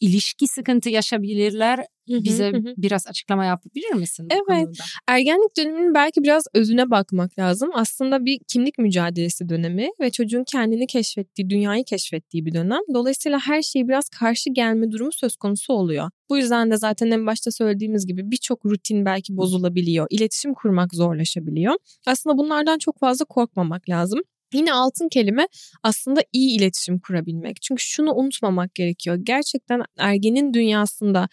[0.00, 0.90] ilişki sıkıntı
[2.16, 4.28] hı, Bize biraz açıklama yapabilir misin?
[4.30, 4.78] Evet.
[5.08, 7.70] Ergenlik döneminin belki biraz özüne bakmak lazım.
[7.74, 12.80] Aslında bir kimlik mücadelesi dönemi ve çocuğun kendini keşfettiği, dünyayı keşfettiği bir dönem.
[12.94, 16.10] Dolayısıyla her şeyi biraz karşı gelme durumu söz konusu oluyor.
[16.30, 20.06] Bu yüzden de zaten en başta söylediğimiz gibi birçok rutin belki bozulabiliyor.
[20.10, 21.74] İletişim kurmak zorlaşabiliyor.
[22.06, 24.20] Aslında bunlardan çok fazla korkmamak lazım.
[24.54, 25.46] Yine altın kelime
[25.82, 27.62] aslında iyi iletişim kurabilmek.
[27.62, 29.18] Çünkü şunu unutmamak gerekiyor.
[29.22, 31.28] Gerçekten ergenin dünyasında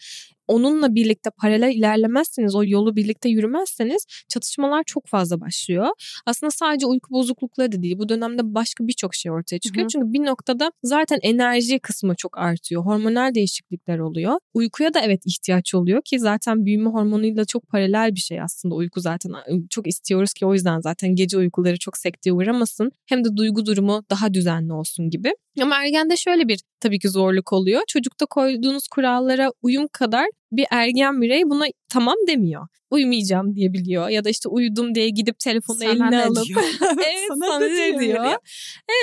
[0.48, 5.86] onunla birlikte paralel ilerlemezseniz, o yolu birlikte yürümezseniz çatışmalar çok fazla başlıyor.
[6.26, 7.98] Aslında sadece uyku bozuklukları da değil.
[7.98, 9.84] Bu dönemde başka birçok şey ortaya çıkıyor.
[9.84, 9.88] Hı.
[9.88, 12.84] Çünkü bir noktada zaten enerji kısmı çok artıyor.
[12.84, 14.38] Hormonal değişiklikler oluyor.
[14.54, 18.74] Uykuya da evet ihtiyaç oluyor ki zaten büyüme hormonuyla çok paralel bir şey aslında.
[18.74, 19.32] Uyku zaten
[19.70, 22.92] çok istiyoruz ki o yüzden zaten gece uykuları çok sekteye uğramasın.
[23.06, 25.32] Hem de duygu durumu daha düzenli olsun gibi.
[25.62, 27.82] Ama ergende şöyle bir tabii ki zorluk oluyor.
[27.88, 32.66] Çocukta koyduğunuz kurallara uyum kadar bir ergen birey buna tamam demiyor.
[32.90, 36.62] Uyumayacağım diyebiliyor ya da işte uyudum diye gidip telefonu Sana eline ne alıp diyor?
[36.82, 38.36] evet sana, ne diyor?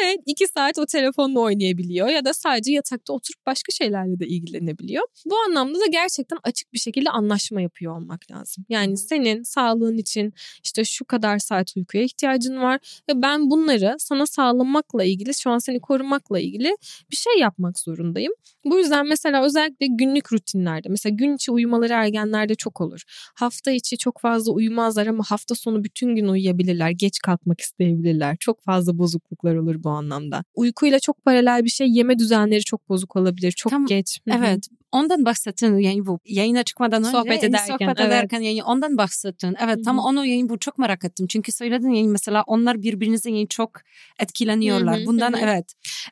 [0.04, 5.04] Evet iki saat o telefonla oynayabiliyor ya da sadece yatakta oturup başka şeylerle de ilgilenebiliyor.
[5.26, 8.66] Bu anlamda da gerçekten açık bir şekilde anlaşma yapıyor olmak lazım.
[8.70, 10.34] Yani senin sağlığın için
[10.64, 15.58] işte şu kadar saat uykuya ihtiyacın var ve ben bunları sana sağlamakla ilgili şu an
[15.58, 16.76] seni korumakla ilgili
[17.12, 18.34] bir şey yapmak zorundayım.
[18.66, 23.02] Bu yüzden mesela özellikle günlük rutinlerde mesela gün içi uyumaları ergenlerde çok olur.
[23.36, 26.90] Hafta içi çok fazla uyumazlar ama hafta sonu bütün gün uyuyabilirler.
[26.90, 28.38] Geç kalkmak isteyebilirler.
[28.40, 30.44] Çok fazla bozukluklar olur bu anlamda.
[30.56, 33.52] Uykuyla çok paralel bir şey yeme düzenleri çok bozuk olabilir.
[33.52, 34.20] Çok Tam- geç.
[34.32, 34.68] Evet.
[34.92, 38.00] Ondan bahsettin yani bu yayına çıkmadan önce Sohbet ederken, sohbet evet.
[38.00, 39.56] ederken yani ondan bahsettin.
[39.64, 41.28] Evet Hı tam onu yani bu çok merak ettim.
[41.28, 43.72] Çünkü söyledin yani mesela onlar birbirinize yani çok
[44.20, 44.98] etkileniyorlar.
[44.98, 45.42] Hı hı, Bundan hı hı.
[45.44, 45.66] evet.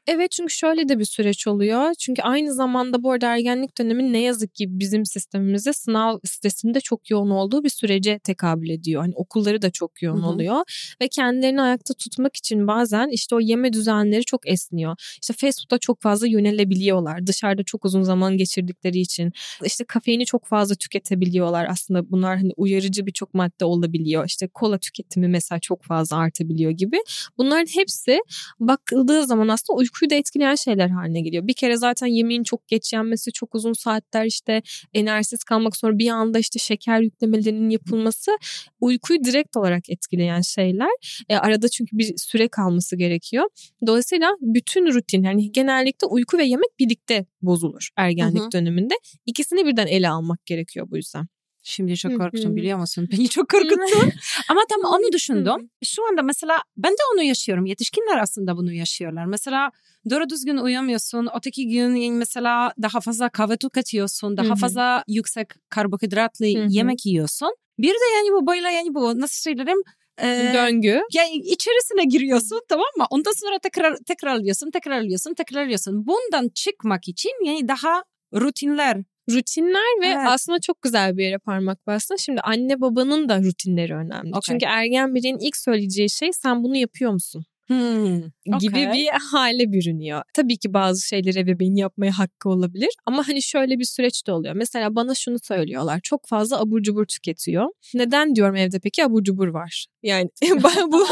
[0.07, 1.93] Evet çünkü şöyle de bir süreç oluyor.
[1.93, 7.09] Çünkü aynı zamanda bu arada ergenlik dönemi ne yazık ki bizim sistemimizde sınav stresinde çok
[7.09, 9.01] yoğun olduğu bir sürece tekabül ediyor.
[9.01, 10.27] Hani okulları da çok yoğun Hı hı.
[10.27, 10.61] oluyor
[11.01, 14.95] ve kendilerini ayakta tutmak için bazen işte o yeme düzenleri çok esniyor.
[15.21, 17.27] İşte fast food'a çok fazla yönelebiliyorlar.
[17.27, 19.31] Dışarıda çok uzun zaman geçirdikleri için
[19.65, 21.67] işte kafeini çok fazla tüketebiliyorlar.
[21.69, 24.25] Aslında bunlar hani uyarıcı birçok madde olabiliyor.
[24.25, 26.97] İşte kola tüketimi mesela çok fazla artabiliyor gibi.
[27.37, 28.19] Bunların hepsi
[28.59, 31.47] bakıldığı zaman aslında uykuyu da etkileyen şeyler haline geliyor.
[31.47, 34.61] Bir kere zaten yemeğin çok geç yenmesi, çok uzun saatler işte
[35.09, 38.37] enerjisiz kalmak sonra bir anda işte şeker yüklemelerinin yapılması
[38.79, 41.23] uykuyu direkt olarak etkileyen şeyler.
[41.29, 43.45] E, arada çünkü bir süre kalması gerekiyor.
[43.87, 48.51] Dolayısıyla bütün rutin yani genellikle uyku ve yemek birlikte bozulur ergenlik Hı hı.
[48.51, 48.93] döneminde.
[49.25, 51.27] İkisini birden ele almak gerekiyor bu yüzden.
[51.63, 53.07] Şimdi çok korktum biliyor musun?
[53.11, 54.11] Beni çok korkuttun.
[54.49, 55.69] Ama tam onu düşündüm.
[55.83, 57.65] Şu anda mesela ben de onu yaşıyorum.
[57.65, 59.25] Yetişkinler aslında bunu yaşıyorlar.
[59.25, 59.71] Mesela
[60.09, 61.27] doğru düzgün uyamıyorsun.
[61.37, 64.37] Öteki gün mesela daha fazla kahve tüketiyorsun.
[64.37, 67.55] Daha fazla yüksek karbonhidratlı yemek yiyorsun.
[67.79, 69.77] Bir de yani bu böyle yani bu nasıl söylerim?
[70.21, 71.01] Ee, Döngü.
[71.13, 73.05] yani içerisine giriyorsun tamam mı?
[73.09, 76.07] Ondan sonra tekrar tekrarlıyorsun, tekrarlıyorsun, tekrarlıyorsun.
[76.07, 79.03] Bundan çıkmak için yani daha rutinler.
[79.31, 80.27] Rutinler ve Evet.
[80.27, 82.15] aslında çok güzel bir yere parmak bastın.
[82.15, 84.29] Şimdi anne babanın da rutinleri önemli.
[84.29, 84.41] Okey.
[84.41, 87.45] Çünkü ergen bireyin ilk söyleyeceği şey sen bunu yapıyor musun?
[87.69, 88.19] Hmm,
[88.59, 88.91] gibi okey.
[88.93, 90.21] bir hale bürünüyor.
[90.33, 94.55] Tabii ki bazı şeyleri ebeveyn yapmaya hakkı olabilir ama hani şöyle bir süreç de oluyor.
[94.55, 95.99] Mesela bana şunu söylüyorlar.
[96.03, 97.69] Çok fazla abur cubur tüketiyor.
[97.93, 99.85] Neden diyorum evde peki abur cubur var.
[100.03, 100.29] Yani
[100.91, 101.05] bu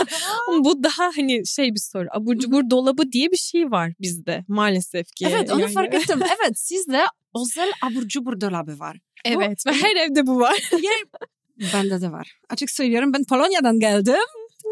[0.66, 2.08] bu daha hani şey bir soru.
[2.12, 5.28] Abur cubur dolabı diye bir şey var bizde maalesef ki.
[5.30, 6.20] Evet onu Yani- fark ettim.
[6.22, 7.02] Evet sizde
[7.42, 8.98] özel abur cubur dolabı var.
[9.26, 10.70] Evet ve her evde bu var.
[10.72, 12.38] Yani bende de var.
[12.50, 14.16] Açık söylüyorum ben Polonya'dan geldim.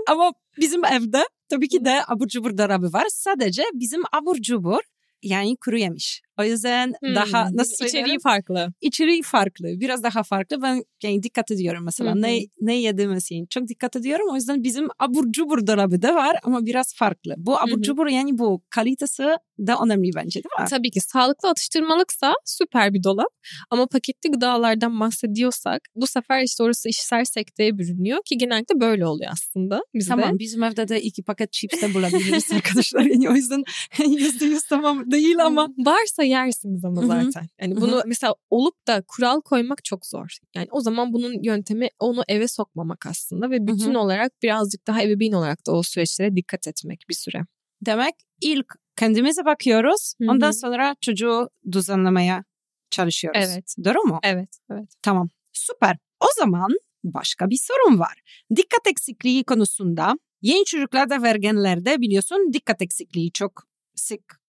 [0.07, 3.05] Ama bizim evde tabii ki de abur cubur dolabı var.
[3.09, 4.79] Sadece bizim abur cubur
[5.23, 6.21] yani kuru yemiş.
[6.39, 7.99] O yüzden daha Hmm, nasıl söylerim?
[7.99, 8.73] içeriği farklı.
[8.81, 9.67] içeriği farklı.
[9.67, 10.61] Biraz daha farklı.
[10.61, 12.11] Ben yani dikkat ediyorum mesela.
[12.11, 12.21] Hı hı.
[12.21, 14.27] Ne ne yediğimiz için çok dikkat ediyorum.
[14.31, 17.33] O yüzden bizim abur cubur dolabı da var ama biraz farklı.
[17.37, 17.81] Bu abur hı.
[17.81, 19.23] cubur yani bu kalitesi
[19.59, 20.67] de önemli bence değil mi?
[20.69, 23.29] Tabii ki sağlıklı atıştırmalıksa süper bir dolap.
[23.69, 29.31] Ama paketli gıdalardan bahsediyorsak bu sefer işte orası işsel sekteye bürünüyor ki genellikle böyle oluyor
[29.33, 30.09] aslında bizde.
[30.09, 33.05] Tamam bizim evde de iki paket chips de bulabiliriz arkadaşlar.
[33.15, 33.63] Yani o yüzden
[34.09, 35.67] yüzde yüz tamam değil ama.
[35.77, 37.47] Varsa yersiniz ama zaten.
[37.61, 40.37] Yani bunu mesela olup da kural koymak çok zor.
[40.55, 45.31] Yani o zaman bunun yöntemi onu eve sokmamak aslında ve bütün olarak birazcık daha ebeveyn
[45.31, 47.41] olarak da o süreçlere dikkat etmek bir süre.
[47.85, 50.13] Demek ilk kendimize bakıyoruz.
[50.29, 52.43] Ondan sonra çocuğu düzenlemeye
[52.91, 53.41] çalışıyoruz.
[53.43, 53.75] Evet.
[53.85, 54.19] Doğru mu?
[54.23, 54.89] Evet, evet.
[55.01, 55.29] Tamam.
[55.53, 55.97] Süper.
[56.19, 56.69] O zaman
[57.03, 58.21] başka bir sorun var.
[58.55, 63.63] Dikkat eksikliği konusunda yeni çocuklarda ve ergenlerde biliyorsun dikkat eksikliği çok
[63.95, 64.41] sık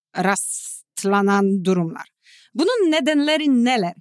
[0.96, 2.08] rastlanan durumlar.
[2.54, 3.94] Bunun nedenleri neler?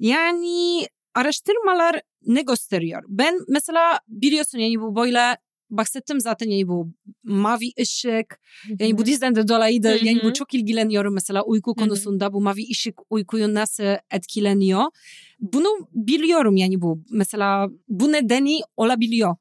[0.00, 3.02] Yani araştırmalar ne gösteriyor?
[3.08, 5.36] Ben mesela biliyorsun yani bu böyle
[5.70, 6.92] bahsettim zaten yani bu
[7.24, 8.40] mavi ışık
[8.78, 12.70] yani bu dizden de dolayı da yani bu çok ilgileniyorum mesela uyku konusunda bu mavi
[12.70, 14.82] ışık uykuyu nasıl etkileniyor.
[15.40, 19.36] Bunu biliyorum yani bu mesela bu nedeni olabiliyor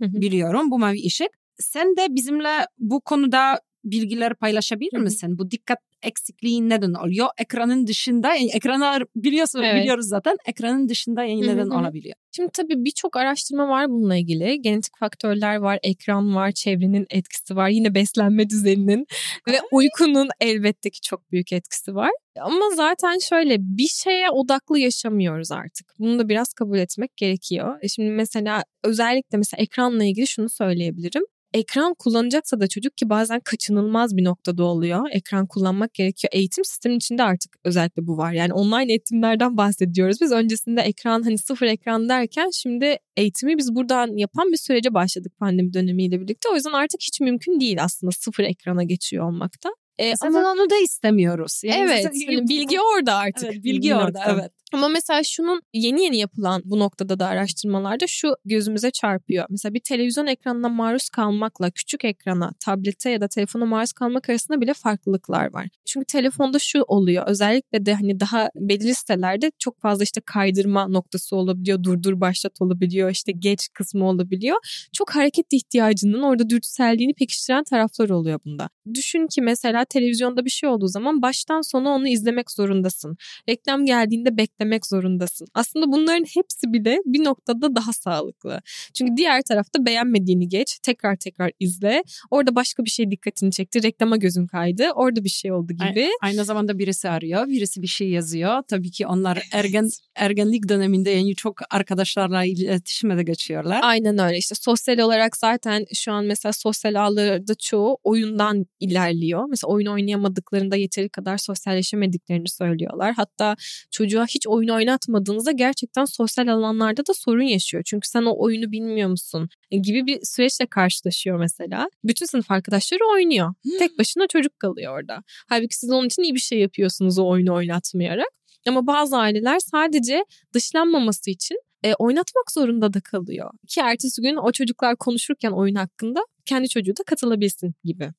[0.00, 1.28] biliyorum bu mavi ışık.
[1.58, 5.38] Sen de bizimle bu konuda bilgiler paylaşabilir misin?
[5.38, 7.28] Bu dikkat eksikliği neden oluyor?
[7.38, 9.82] Ekranın dışında yani ekranlar biliyorsun Evet.
[9.82, 12.14] biliyoruz zaten ekranın dışında yani neden olabiliyor?
[12.32, 14.62] Şimdi tabii birçok araştırma var bununla ilgili.
[14.62, 19.06] Genetik faktörler var, ekran var, çevrenin etkisi var, yine beslenme düzeninin
[19.48, 22.10] ve uykunun elbette ki çok büyük etkisi var.
[22.40, 25.86] Ama zaten şöyle bir şeye odaklı yaşamıyoruz artık.
[25.98, 27.78] Bunu da biraz kabul etmek gerekiyor.
[27.82, 31.22] E Şimdi mesela özellikle mesela ekranla ilgili şunu söyleyebilirim.
[31.54, 35.08] Ekran kullanacaksa da çocuk ki bazen kaçınılmaz bir noktada oluyor.
[35.12, 36.30] Ekran kullanmak gerekiyor.
[36.32, 38.32] Eğitim sisteminin içinde artık özellikle bu var.
[38.32, 40.20] Yani online eğitimlerden bahsediyoruz.
[40.20, 45.32] Biz öncesinde ekran hani sıfır ekran derken şimdi eğitimi biz buradan yapan bir sürece başladık
[45.38, 46.48] pandemi dönemiyle birlikte.
[46.48, 49.70] O yüzden artık hiç mümkün değil aslında sıfır ekrana geçiyor olmakta.
[49.98, 51.60] E, Zaten ama onu da istemiyoruz.
[51.64, 53.44] Yani evet zaten- hani bilgi orada artık.
[53.52, 54.50] Evet, bilgi orada evet.
[54.72, 59.46] Ama mesela şunun yeni yeni yapılan bu noktada da araştırmalarda şu gözümüze çarpıyor.
[59.50, 64.60] Mesela bir televizyon ekranına maruz kalmakla küçük ekrana, tablete ya da telefona maruz kalmak arasında
[64.60, 65.68] bile farklılıklar var.
[65.86, 67.26] Çünkü telefonda şu oluyor.
[67.26, 73.10] Özellikle de hani daha belirli sitelerde çok fazla işte kaydırma noktası olabiliyor, durdur başlat olabiliyor,
[73.10, 74.56] işte geç kısmı olabiliyor.
[74.92, 78.68] Çok hareket ihtiyacının orada dürtüselliğini pekiştiren taraflar oluyor bunda.
[78.94, 83.16] Düşün ki mesela televizyonda bir şey olduğu zaman baştan sona onu izlemek zorundasın.
[83.48, 85.46] Reklam geldiğinde beklemek zorundasın.
[85.54, 88.60] Aslında bunların hepsi bile bir noktada daha sağlıklı.
[88.94, 92.02] Çünkü diğer tarafta beğenmediğini geç, tekrar tekrar izle.
[92.30, 96.08] Orada başka bir şey dikkatini çekti, reklama gözün kaydı, orada bir şey oldu gibi.
[96.22, 98.62] Aynı zamanda birisi arıyor, birisi bir şey yazıyor.
[98.68, 103.80] Tabii ki onlar ergen ergenlik döneminde yani çok arkadaşlarla iletişime de geçiyorlar.
[103.82, 109.44] Aynen öyle işte sosyal olarak zaten şu an mesela sosyal ağlarda çoğu oyundan ilerliyor.
[109.50, 113.14] Mesela oyun oynayamadıklarında yeteri kadar sosyalleşemediklerini söylüyorlar.
[113.16, 113.56] Hatta
[113.90, 117.82] çocuğa hiç oyun oynatmadığınızda gerçekten sosyal alanlarda da sorun yaşıyor.
[117.86, 121.88] Çünkü sen o oyunu bilmiyor musun E, gibi bir süreçle karşılaşıyor mesela.
[122.04, 123.54] Bütün sınıf arkadaşları oynuyor.
[123.78, 125.22] Tek başına çocuk kalıyor orada.
[125.48, 128.28] Halbuki siz onun için iyi bir şey yapıyorsunuz o oyunu oynatmayarak.
[128.68, 133.50] Ama bazı aileler sadece dışlanmaması için e, oynatmak zorunda da kalıyor.
[133.68, 138.12] Ki ertesi gün o çocuklar konuşurken oyun hakkında kendi çocuğu da katılabilsin gibi.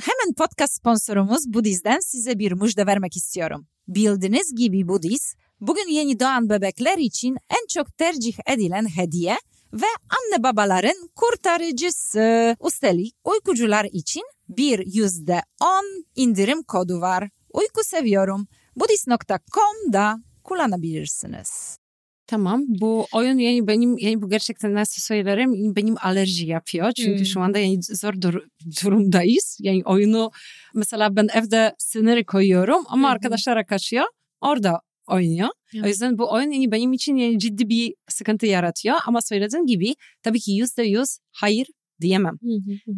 [0.00, 3.66] Hemen podcast sponsorumuz Budiz'den size bir müjde vermek istiyorum.
[3.88, 9.36] Bildiğiniz gibi Budiz, bugün yeni doğan bebekler için en çok tercih edilen hediye
[9.72, 12.56] ve anne babaların kurtarıcısı.
[12.66, 17.28] Üstelik uykucular için bir yüzde on indirim kodu var.
[17.52, 18.46] Uyku seviyorum.
[18.76, 21.78] Budis.com'da kullanabilirsiniz.
[22.26, 26.92] Tamam bu oyun yani benim yani bu gerçekten nasıl söylerim benim alerji yapıyor.
[26.92, 27.26] Çünkü Hmm.
[27.26, 28.46] şu anda yani zor dur-
[28.84, 29.58] durumdayız.
[29.60, 30.30] Yani oyunu
[30.74, 33.12] mesela ben evde sınırı koyuyorum ama hı.
[33.12, 34.04] arkadaşlara kaçıyor
[34.40, 35.48] orada oynuyor.
[35.74, 35.84] Evet.
[35.84, 38.96] O yüzden bu oyun yani benim için yani ciddi bir sıkıntı yaratıyor.
[39.06, 41.66] Ama söylediğin gibi tabii ki yüzde yüz hayır
[42.00, 42.38] diyemem.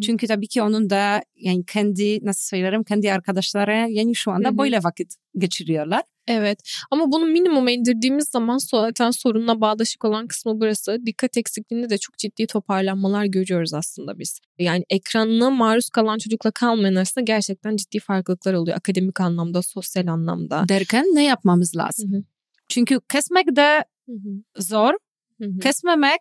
[0.02, 4.52] Çünkü tabii ki onun da yani kendi nasıl söylerim kendi arkadaşları yani şu anda Hı
[4.52, 4.58] hı.
[4.58, 6.02] böyle vakit geçiriyorlar.
[6.26, 6.58] Evet
[6.90, 10.98] ama bunu minimuma indirdiğimiz zaman zaten sorunla bağdaşık olan kısmı burası.
[11.06, 14.40] Dikkat eksikliğinde de çok ciddi toparlanmalar görüyoruz aslında biz.
[14.58, 18.76] Yani ekranına maruz kalan çocukla kalmayan arasında gerçekten ciddi farklılıklar oluyor.
[18.76, 20.64] Akademik anlamda, sosyal anlamda.
[20.68, 22.12] Derken ne yapmamız lazım?
[22.12, 22.22] Hı hı.
[22.68, 24.62] Çünkü kesmek de Hı hı.
[24.62, 24.92] zor,
[25.40, 25.58] Hı hı.
[25.58, 26.20] kesmemek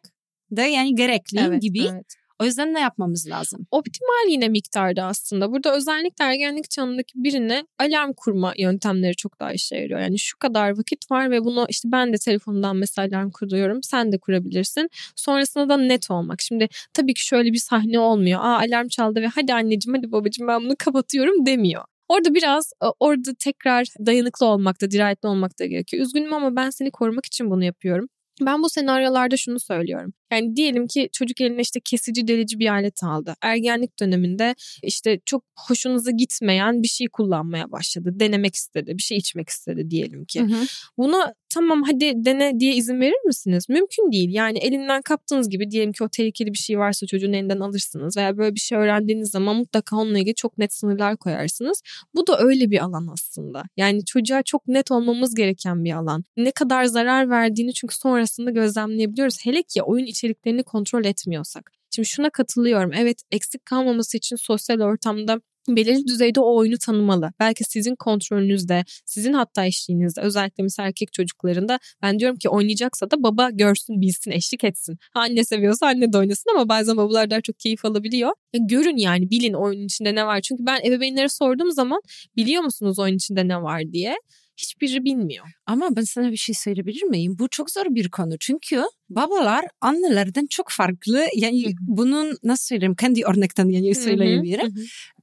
[0.51, 1.87] de yani gerekli Evet, gibi.
[1.91, 2.15] evet.
[2.41, 3.67] O yüzden ne yapmamız lazım?
[3.71, 5.51] Optimal yine miktarda aslında.
[5.51, 9.99] Burada özellikle ergenlik çağındaki birine alarm kurma yöntemleri çok daha işe yarıyor.
[9.99, 13.83] Yani şu kadar vakit var ve bunu işte ben de telefonumdan mesela alarm kuruyorum.
[13.83, 14.89] Sen de kurabilirsin.
[15.15, 16.41] Sonrasında da net olmak.
[16.41, 18.39] Şimdi tabii ki şöyle bir sahne olmuyor.
[18.39, 21.83] Aa alarm çaldı ve hadi anneciğim hadi babacığım ben bunu kapatıyorum demiyor.
[22.07, 26.03] Orada biraz e, orada tekrar dayanıklı olmakta, dirayetli olmakta gerekiyor.
[26.03, 28.07] Üzgünüm ama ben seni korumak için bunu yapıyorum.
[28.41, 30.13] Ben bu senaryolarda şunu söylüyorum.
[30.31, 33.35] Yani diyelim ki çocuk eline işte kesici delici bir alet aldı.
[33.41, 38.09] Ergenlik döneminde işte çok hoşunuza gitmeyen bir şey kullanmaya başladı.
[38.13, 40.41] Denemek istedi, bir şey içmek istedi diyelim ki.
[40.41, 40.65] Hı hı.
[40.97, 43.69] Buna tamam hadi dene diye izin verir misiniz?
[43.69, 44.29] Mümkün değil.
[44.33, 48.37] Yani elinden kaptığınız gibi diyelim ki o tehlikeli bir şey varsa çocuğun elinden alırsınız veya
[48.37, 51.81] böyle bir şey öğrendiğiniz zaman mutlaka onunla ilgili çok net sınırlar koyarsınız.
[52.15, 53.63] Bu da öyle bir alan aslında.
[53.77, 56.23] Yani çocuğa çok net olmamız gereken bir alan.
[56.37, 59.45] Ne kadar zarar verdiğini çünkü sonrasında gözlemleyebiliyoruz.
[59.45, 61.71] Hele ki oyun içeriklerini kontrol etmiyorsak.
[61.95, 62.91] Şimdi şuna katılıyorum.
[62.93, 65.41] Evet eksik kalmaması için sosyal ortamda
[65.75, 67.31] belirli düzeyde o oyunu tanımalı.
[67.39, 73.23] Belki sizin kontrolünüzde, sizin hatta eşliğinizde özellikle mesela erkek çocuklarında ben diyorum ki oynayacaksa da
[73.23, 74.97] baba görsün, bilsin, eşlik etsin.
[75.13, 78.31] anne seviyorsa anne de oynasın ama bazen babalar daha çok keyif alabiliyor.
[78.53, 80.41] Ya görün yani bilin oyunun içinde ne var.
[80.41, 82.01] Çünkü ben ebeveynlere sorduğum zaman
[82.35, 84.15] biliyor musunuz oyun içinde ne var diye
[84.57, 85.45] hiçbiri bilmiyor.
[85.65, 87.35] Ama ben sana bir şey söyleyebilir miyim?
[87.39, 88.37] Bu çok zor bir konu.
[88.39, 91.25] Çünkü babalar annelerden çok farklı.
[91.35, 94.75] Yani bunun nasıl söyleyeyim kendi örnekten yani söyleyebilirim.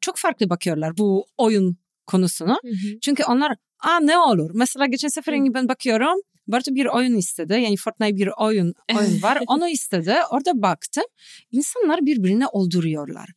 [0.04, 2.58] Çok farklı bakıyorlar bu oyun konusunu.
[3.02, 4.50] Çünkü onlar aa ne olur?
[4.54, 7.52] Mesela geçen sefer ben bakıyorum Bartu bir oyun istedi.
[7.52, 9.38] Yani Fortnite bir oyun oyun var.
[9.46, 10.14] Onu istedi.
[10.30, 11.04] Orada baktım.
[11.50, 13.30] İnsanlar birbirini öldürüyorlar.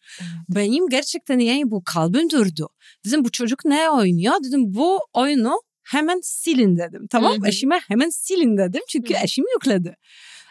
[0.49, 2.69] Benim gerçekten yani bu kalbim durdu.
[3.06, 4.34] Dedim bu çocuk ne oynuyor?
[4.43, 7.08] Dedim bu oyunu hemen silin dedim.
[7.10, 7.47] Tamam Hı-hı.
[7.47, 8.82] eşime hemen silin dedim.
[8.89, 9.23] Çünkü Hı-hı.
[9.23, 9.95] eşim yükledi.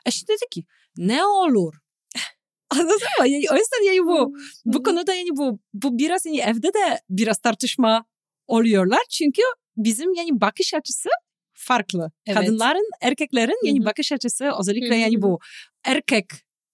[0.07, 0.64] Eşim dedi ki
[0.96, 1.74] ne olur
[2.81, 3.29] Anladın mı?
[3.29, 4.35] Yani, o yüzden yani bu
[4.65, 8.05] bu konuda yani bu bu biraz yani evde de biraz tartışma
[8.47, 9.01] oluyorlar.
[9.11, 9.43] Çünkü
[9.77, 11.09] bizim yani bakış açısı
[11.55, 12.11] farklı.
[12.27, 12.39] Evet.
[12.39, 13.87] Kadınların, erkeklerin yani Hı-hı.
[13.87, 14.99] bakış açısı özellikle Hı-hı.
[14.99, 15.39] yani bu
[15.85, 16.27] erkek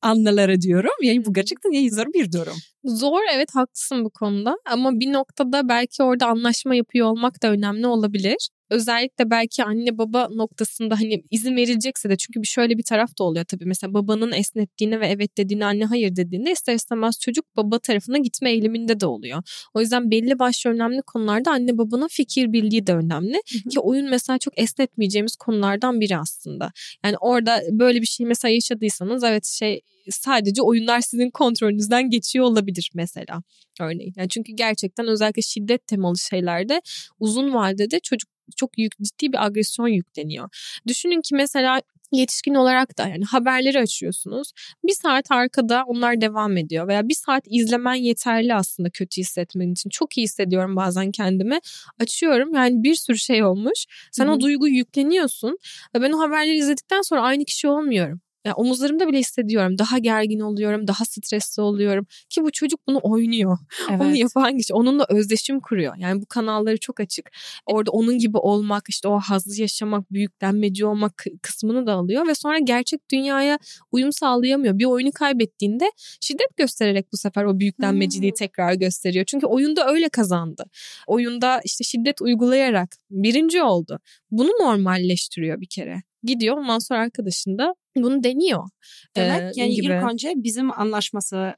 [0.02, 0.90] anneleri diyorum.
[1.02, 2.56] Yani bu gerçekten yani zor bir durum.
[2.84, 7.86] Zor evet haklısın bu konuda ama bir noktada belki orada anlaşma yapıyor olmak da önemli
[7.86, 13.18] olabilir özellikle belki anne baba noktasında hani izin verilecekse de çünkü bir şöyle bir taraf
[13.18, 13.64] da oluyor tabii.
[13.64, 18.50] Mesela babanın esnettiğini ve evet dediğini anne hayır dediğinde ister istemez çocuk baba tarafına gitme
[18.50, 19.42] eğiliminde de oluyor.
[19.74, 23.42] O yüzden belli başlı önemli konularda anne babanın fikir bildiği de önemli.
[23.70, 26.72] Ki oyun mesela çok esnetmeyeceğimiz konulardan biri aslında.
[27.04, 29.80] Yani orada böyle bir şey mesela yaşadıysanız evet şey
[30.10, 33.42] sadece oyunlar sizin kontrolünüzden geçiyor olabilir mesela
[33.80, 34.12] örneğin.
[34.16, 36.80] Yani çünkü gerçekten özellikle şiddet temalı şeylerde
[37.20, 40.48] uzun vadede çocuk çok yük, ciddi bir agresyon yükleniyor.
[40.86, 41.80] Düşünün ki mesela
[42.12, 44.52] yetişkin olarak da yani haberleri açıyorsunuz.
[44.84, 49.90] Bir saat arkada onlar devam ediyor veya bir saat izlemen yeterli aslında kötü hissetmen için.
[49.90, 51.58] Çok iyi hissediyorum bazen kendimi.
[52.00, 53.86] Açıyorum yani bir sürü şey olmuş.
[54.12, 54.34] Sen Hı-hı.
[54.34, 55.58] o duyguyu yükleniyorsun
[55.94, 58.20] ve ben o haberleri izledikten sonra aynı kişi olmuyorum.
[58.44, 59.78] Yani omuzlarımda bile hissediyorum.
[59.78, 62.06] Daha gergin oluyorum, daha stresli oluyorum.
[62.30, 63.58] Ki bu çocuk bunu oynuyor.
[63.90, 64.00] Evet.
[64.00, 64.74] Onu yapan kişi.
[64.74, 65.94] Onunla özdeşim kuruyor.
[65.98, 67.30] Yani bu kanalları çok açık.
[67.66, 72.26] Orada onun gibi olmak, işte o hazzı yaşamak, büyüklenmeci olmak kısmını da alıyor.
[72.26, 73.58] Ve sonra gerçek dünyaya
[73.92, 74.78] uyum sağlayamıyor.
[74.78, 78.36] Bir oyunu kaybettiğinde şiddet göstererek bu sefer o büyüklenmeciliği hmm.
[78.36, 79.24] tekrar gösteriyor.
[79.24, 80.64] Çünkü oyunda öyle kazandı.
[81.06, 83.98] Oyunda işte şiddet uygulayarak birinci oldu.
[84.30, 88.68] Bunu normalleştiriyor bir kere gidiyor sonra arkadaşın da bunu deniyor.
[89.16, 89.86] Demek ee, yani gibi.
[89.86, 91.54] ilk önce bizim anlaşması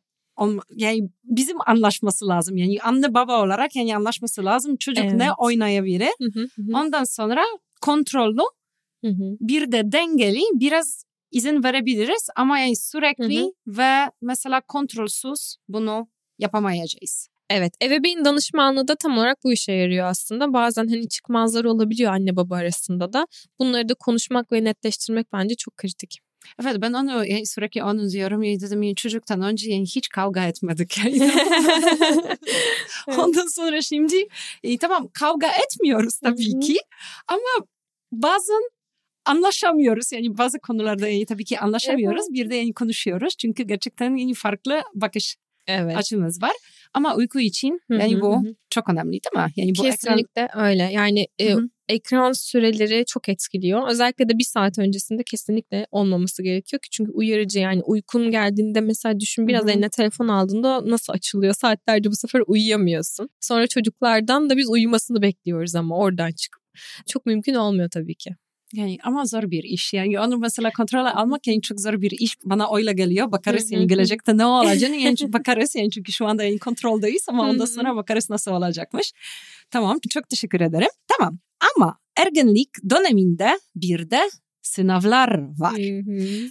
[0.71, 2.57] yani bizim anlaşması lazım.
[2.57, 4.77] Yani anne baba olarak yani anlaşması lazım.
[4.77, 5.15] Çocuk evet.
[5.15, 6.11] ne oynayabilir?
[6.19, 6.77] Hı hı hı.
[6.79, 7.43] Ondan sonra
[7.81, 8.43] kontrollü
[9.05, 9.37] hı hı.
[9.41, 13.79] bir de dengeli biraz izin verebiliriz ama yani sürekli hı hı.
[13.79, 17.29] ve mesela kontrolsüz bunu yapamayacağız.
[17.51, 20.53] Evet ebeveyn danışmanlığı da tam olarak bu işe yarıyor aslında.
[20.53, 23.27] Bazen hani çıkmazlar olabiliyor anne baba arasında da.
[23.59, 26.19] Bunları da konuşmak ve netleştirmek bence çok kritik.
[26.63, 30.47] Evet ben onu yani sürekli onu diyorum ya dedim yani çocuktan önce yani hiç kavga
[30.47, 30.99] etmedik.
[31.05, 31.33] Yani.
[33.19, 34.27] Ondan sonra şimdi
[34.63, 36.77] e, tamam kavga etmiyoruz tabii ki
[37.29, 37.67] ama
[38.13, 38.71] bazen
[39.27, 40.13] anlaşamıyoruz.
[40.13, 42.33] Yani bazı konularda yani tabii ki anlaşamıyoruz.
[42.33, 43.35] Bir de yani konuşuyoruz.
[43.39, 45.97] Çünkü gerçekten yani farklı bakış evet.
[45.97, 46.53] açımız var.
[46.95, 49.53] Ama uyku için yani bu çok önemli değil mi?
[49.57, 50.67] Yani bu Kesinlikle ekran...
[50.67, 50.83] öyle.
[50.83, 51.55] Yani e,
[51.89, 53.89] ekran süreleri çok etkiliyor.
[53.89, 59.21] Özellikle de bir saat öncesinde kesinlikle olmaması gerekiyor ki çünkü uyarıcı yani uykun geldiğinde mesela
[59.21, 59.71] düşün biraz Hı-hı.
[59.71, 63.29] eline telefon aldığında nasıl açılıyor saatlerce bu sefer uyuyamıyorsun.
[63.41, 66.63] Sonra çocuklardan da biz uyumasını bekliyoruz ama oradan çıkıp
[67.07, 68.31] çok mümkün olmuyor tabii ki.
[68.75, 69.93] Yani ama zor bir iş.
[69.93, 72.37] Yani onu mesela kontrol almak yani çok zor bir iş.
[72.45, 73.33] Bana öyle geliyor.
[73.33, 74.91] Bakarız yani gelecekte ne olacak.
[74.91, 79.13] Yani bakarız yani çünkü şu anda yani kontroldeyiz ama ondan sonra bakarız nasıl olacakmış.
[79.71, 80.89] Tamam çok teşekkür ederim.
[81.19, 81.39] Tamam
[81.77, 84.21] ama ergenlik döneminde bir de
[84.63, 85.75] sınavlar var.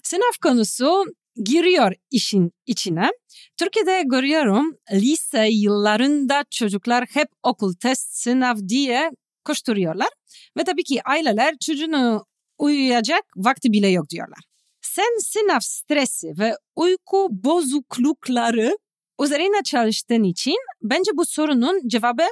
[0.04, 1.06] Sınav konusu
[1.44, 3.10] giriyor işin içine.
[3.58, 9.12] Türkiye'de görüyorum lise yıllarında çocuklar hep okul test sınav diye
[9.46, 10.08] koşturuyorlar.
[10.58, 12.26] Ve tabii ki aileler çocuğunu
[12.58, 14.40] uyuyacak vakti bile yok diyorlar.
[14.82, 18.78] Sen sınav stresi ve uyku bozuklukları
[19.24, 22.24] üzerine çalıştığın için bence bu sorunun cevabı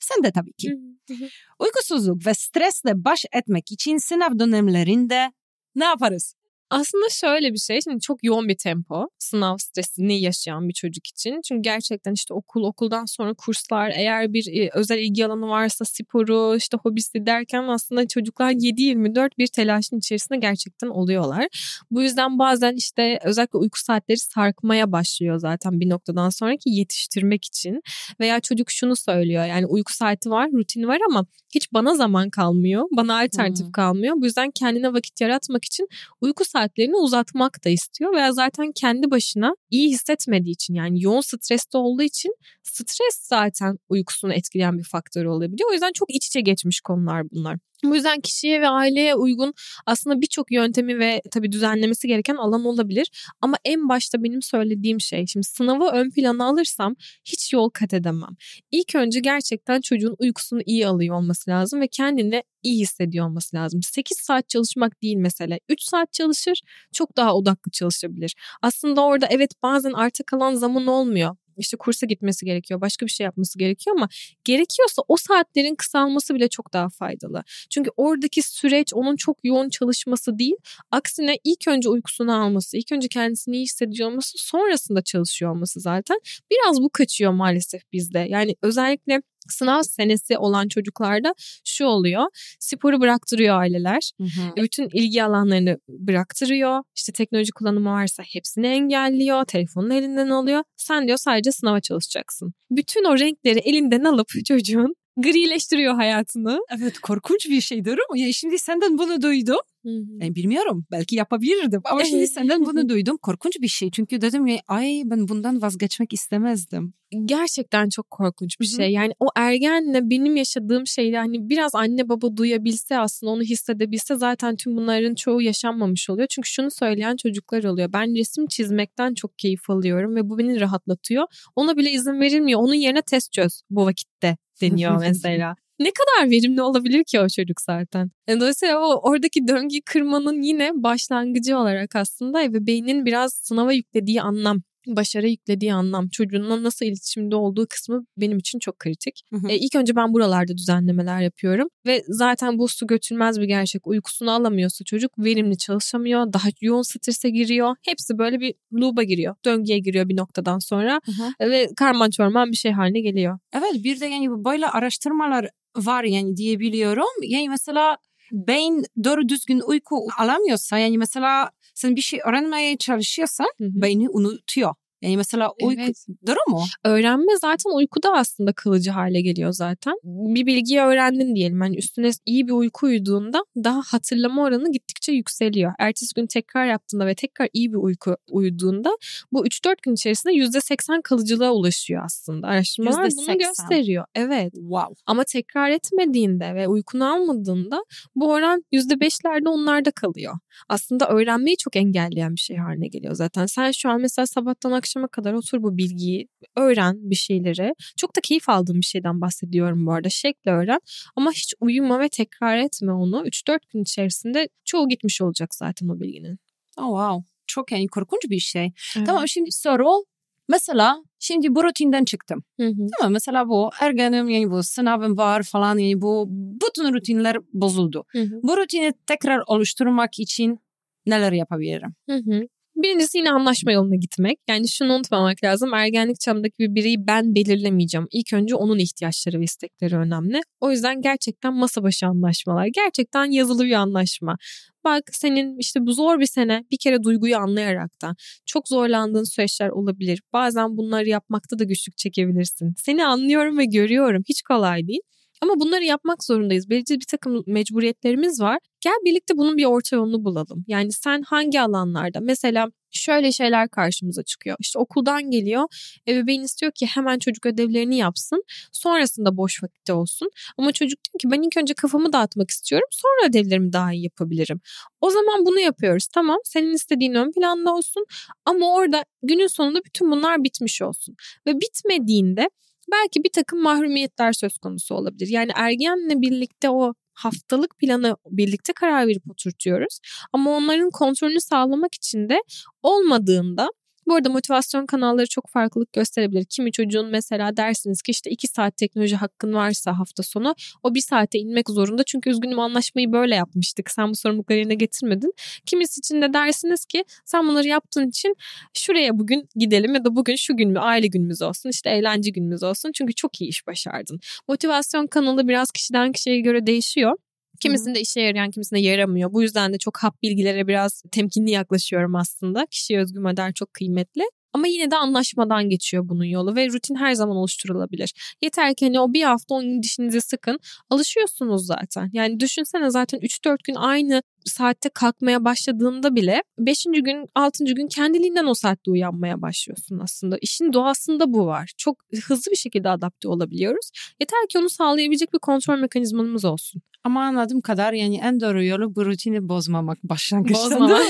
[0.00, 0.76] sende tabii ki.
[1.58, 5.32] Uykusuzluk ve stresle baş etmek için sınav dönemlerinde
[5.74, 6.34] ne yaparız?
[6.70, 11.40] Aslında şöyle bir şey, şimdi çok yoğun bir tempo sınav stresini yaşayan bir çocuk için.
[11.48, 16.56] Çünkü gerçekten işte okul, okuldan sonra kurslar, eğer bir e, özel ilgi alanı varsa sporu,
[16.56, 21.48] işte hobisi derken aslında çocuklar 7-24 bir telaşın içerisinde gerçekten oluyorlar.
[21.90, 27.80] Bu yüzden bazen işte özellikle uyku saatleri sarkmaya başlıyor zaten bir noktadan sonraki yetiştirmek için.
[28.20, 32.84] Veya çocuk şunu söylüyor yani uyku saati var, rutin var ama hiç bana zaman kalmıyor,
[32.92, 33.72] bana alternatif hmm.
[33.72, 34.14] kalmıyor.
[34.16, 35.88] Bu yüzden kendine vakit yaratmak için
[36.20, 41.20] uyku saati saatlerini uzatmak da istiyor veya zaten kendi başına iyi hissetmediği için yani yoğun
[41.20, 42.32] streste olduğu için
[42.62, 45.70] stres zaten uykusunu etkileyen bir faktör olabiliyor.
[45.70, 47.56] O yüzden çok iç içe geçmiş konular bunlar.
[47.84, 49.54] Bu yüzden kişiye ve aileye uygun
[49.86, 53.10] aslında birçok yöntemi ve tabii düzenlemesi gereken alan olabilir.
[53.40, 58.36] Ama en başta benim söylediğim şey şimdi sınavı ön plana alırsam hiç yol kat edemem.
[58.70, 63.82] İlk önce gerçekten çocuğun uykusunu iyi alıyor olması lazım ve kendini iyi hissediyor olması lazım.
[63.82, 65.58] 8 saat çalışmak değil mesela.
[65.68, 66.60] 3 saat çalışır
[66.92, 68.34] çok daha odaklı çalışabilir.
[68.62, 73.24] Aslında orada evet bazen arta kalan zaman olmuyor işte kursa gitmesi gerekiyor, başka bir şey
[73.24, 74.08] yapması gerekiyor ama
[74.44, 77.42] gerekiyorsa o saatlerin kısalması bile çok daha faydalı.
[77.70, 80.56] Çünkü oradaki süreç onun çok yoğun çalışması değil,
[80.90, 86.18] aksine ilk önce uykusunu alması, ilk önce kendisini iyi hissediyor olması, sonrasında çalışıyor olması zaten.
[86.50, 88.26] Biraz bu kaçıyor maalesef bizde.
[88.28, 89.22] Yani özellikle
[89.52, 91.34] sınav senesi olan çocuklarda
[91.64, 92.24] şu oluyor.
[92.60, 94.10] Sporu bıraktırıyor aileler.
[94.18, 94.60] Hı hı.
[94.60, 96.82] E, bütün ilgi alanlarını bıraktırıyor.
[96.96, 99.44] İşte teknoloji kullanımı varsa hepsini engelliyor.
[99.44, 100.62] Telefonun elinden alıyor.
[100.76, 102.52] Sen diyor sadece sınava çalışacaksın.
[102.70, 106.60] Bütün o renkleri elinden alıp çocuğun grileştiriyor hayatını.
[106.78, 109.58] Evet korkunç bir şeydir ama ya şimdi senden bunu duydum.
[109.84, 113.16] Yani bilmiyorum belki yapabilirdim ama şimdi senden bunu duydum.
[113.16, 113.90] Korkunç bir şey.
[113.90, 116.92] Çünkü dedim ya ay ben bundan vazgeçmek istemezdim.
[117.24, 118.92] Gerçekten çok korkunç bir şey.
[118.92, 124.56] Yani o ergenle benim yaşadığım şeyi hani biraz anne baba duyabilse aslında onu hissedebilse zaten
[124.56, 126.28] tüm bunların çoğu yaşanmamış oluyor.
[126.30, 127.92] Çünkü şunu söyleyen çocuklar oluyor.
[127.92, 131.26] Ben resim çizmekten çok keyif alıyorum ve bu beni rahatlatıyor.
[131.56, 132.60] Ona bile izin verilmiyor.
[132.60, 137.60] Onun yerine test çöz bu vakitte deniyor mesela ne kadar verimli olabilir ki o çocuk
[137.60, 138.10] zaten.
[138.28, 144.62] Yani dolayısıyla o oradaki döngü kırmanın yine başlangıcı olarak aslında ebeveynin biraz sınava yüklediği anlam
[144.96, 149.22] başarı yüklediği anlam, çocuğunla nasıl iletişimde olduğu kısmı benim için çok kritik.
[149.30, 149.48] Hı hı.
[149.48, 153.86] E, ilk önce ben buralarda düzenlemeler yapıyorum ve zaten bu su götürmez bir gerçek.
[153.86, 157.76] Uykusunu alamıyorsa çocuk verimli çalışamıyor, daha yoğun strese giriyor.
[157.82, 161.50] Hepsi böyle bir loop'a giriyor, döngüye giriyor bir noktadan sonra hı hı.
[161.50, 163.38] ve karman çorman bir şey haline geliyor.
[163.52, 167.22] Evet bir de yani böyle araştırmalar var yani diyebiliyorum.
[167.22, 167.96] Yani mesela
[168.32, 173.82] beyin doğru düzgün uyku alamıyorsa yani mesela sen bir şey öğrenmeye çalışıyorsan hı hı.
[173.82, 174.74] beyni unutuyor.
[175.02, 176.06] Yani mesela uyku evet.
[176.26, 176.64] doğru mu?
[176.84, 179.94] Öğrenme zaten uykuda aslında kalıcı hale geliyor zaten.
[180.04, 181.62] Bir bilgiyi öğrendin diyelim.
[181.62, 185.72] Yani üstüne iyi bir uyku uyuduğunda daha hatırlama oranı gittikçe yükseliyor.
[185.78, 188.90] Ertesi gün tekrar yaptığında ve tekrar iyi bir uyku uyuduğunda
[189.32, 192.46] bu 3-4 gün içerisinde %80 kalıcılığa ulaşıyor aslında.
[192.46, 193.16] Araştırmalar %80.
[193.16, 194.04] bunu gösteriyor.
[194.14, 194.52] Evet.
[194.54, 194.94] Wow.
[195.06, 197.84] Ama tekrar etmediğinde ve uykunu almadığında
[198.14, 200.34] bu oran %5'lerde onlarda kalıyor.
[200.68, 203.46] Aslında öğrenmeyi çok engelleyen bir şey haline geliyor zaten.
[203.46, 207.74] Sen şu an mesela sabahtan akşam akşama kadar otur bu bilgiyi öğren bir şeyleri.
[207.96, 210.08] Çok da keyif aldığım bir şeyden bahsediyorum bu arada.
[210.08, 210.80] Şekle öğren
[211.16, 213.26] ama hiç uyuma ve tekrar etme onu.
[213.26, 216.38] 3-4 gün içerisinde çoğu gitmiş olacak zaten o bilginin.
[216.78, 217.30] Oh wow.
[217.46, 218.72] Çok yani korkunç bir şey.
[218.96, 219.06] Evet.
[219.06, 220.04] Tamam şimdi soru
[220.48, 222.44] Mesela şimdi bu rutinden çıktım.
[222.60, 222.86] Hı hı.
[222.98, 228.04] Tamam mesela bu ergenim yani bu sınavım var falan yani bu bütün rutinler bozuldu.
[228.08, 228.40] Hı hı.
[228.42, 230.58] Bu rutini tekrar oluşturmak için
[231.06, 231.94] neler yapabilirim?
[232.08, 232.40] Hı hı.
[232.82, 234.38] Birincisi yine anlaşma yoluna gitmek.
[234.48, 235.74] Yani şunu unutmamak lazım.
[235.74, 238.06] Ergenlik çağındaki bir bireyi ben belirlemeyeceğim.
[238.12, 240.40] İlk önce onun ihtiyaçları ve istekleri önemli.
[240.60, 242.66] O yüzden gerçekten masa başı anlaşmalar.
[242.66, 244.36] Gerçekten yazılı bir anlaşma.
[244.84, 248.14] Bak senin işte bu zor bir sene bir kere duyguyu anlayarak da
[248.46, 250.22] çok zorlandığın süreçler olabilir.
[250.32, 252.74] Bazen bunları yapmakta da güçlük çekebilirsin.
[252.76, 254.22] Seni anlıyorum ve görüyorum.
[254.28, 255.00] Hiç kolay değil.
[255.40, 256.70] Ama bunları yapmak zorundayız.
[256.70, 258.58] Belirli bir takım mecburiyetlerimiz var.
[258.80, 260.64] Gel birlikte bunun bir orta yolunu bulalım.
[260.68, 264.56] Yani sen hangi alanlarda mesela şöyle şeyler karşımıza çıkıyor.
[264.60, 265.64] İşte okuldan geliyor.
[266.08, 268.44] Ebeveyn istiyor ki hemen çocuk ödevlerini yapsın.
[268.72, 270.30] Sonrasında boş vakti olsun.
[270.58, 272.88] Ama çocuk diyor ki ben ilk önce kafamı dağıtmak istiyorum.
[272.90, 274.60] Sonra ödevlerimi daha iyi yapabilirim.
[275.00, 276.06] O zaman bunu yapıyoruz.
[276.14, 278.04] Tamam senin istediğin ön planda olsun.
[278.44, 281.16] Ama orada günün sonunda bütün bunlar bitmiş olsun.
[281.46, 282.50] Ve bitmediğinde
[282.92, 285.28] belki bir takım mahrumiyetler söz konusu olabilir.
[285.28, 289.98] Yani ergenle birlikte o haftalık planı birlikte karar verip oturtuyoruz.
[290.32, 292.42] Ama onların kontrolünü sağlamak için de
[292.82, 293.68] olmadığında
[294.06, 296.44] bu arada motivasyon kanalları çok farklılık gösterebilir.
[296.44, 301.00] Kimi çocuğun mesela dersiniz ki işte iki saat teknoloji hakkın varsa hafta sonu o bir
[301.00, 302.02] saate inmek zorunda.
[302.04, 303.90] Çünkü üzgünüm anlaşmayı böyle yapmıştık.
[303.90, 305.32] Sen bu sorumlulukları yerine getirmedin.
[305.66, 308.34] Kimisi için de dersiniz ki sen bunları yaptığın için
[308.74, 312.62] şuraya bugün gidelim ya da bugün şu gün mü aile günümüz olsun işte eğlence günümüz
[312.62, 312.90] olsun.
[312.94, 314.20] Çünkü çok iyi iş başardın.
[314.48, 317.16] Motivasyon kanalı biraz kişiden kişiye göre değişiyor.
[317.60, 319.32] Kimisinde işe yarayan, kimisinde yaramıyor.
[319.32, 322.66] Bu yüzden de çok hap bilgilere biraz temkinli yaklaşıyorum aslında.
[322.70, 324.22] Kişiye özgü model çok kıymetli.
[324.52, 328.36] Ama yine de anlaşmadan geçiyor bunun yolu ve rutin her zaman oluşturulabilir.
[328.42, 330.58] Yeter ki hani o bir hafta on gün dişinizi sıkın.
[330.90, 332.10] Alışıyorsunuz zaten.
[332.12, 336.84] Yani düşünsene zaten 3-4 gün aynı saatte kalkmaya başladığında bile 5.
[336.84, 337.64] gün 6.
[337.64, 340.38] gün kendiliğinden o saatte uyanmaya başlıyorsun aslında.
[340.40, 341.72] İşin doğasında bu var.
[341.76, 343.90] Çok hızlı bir şekilde adapte olabiliyoruz.
[344.20, 346.82] Yeter ki onu sağlayabilecek bir kontrol mekanizmamız olsun.
[347.04, 350.64] Ama anladığım kadar yani en doğru yolu bu rutini bozmamak başlangıçta.
[350.64, 351.02] Bozmamak.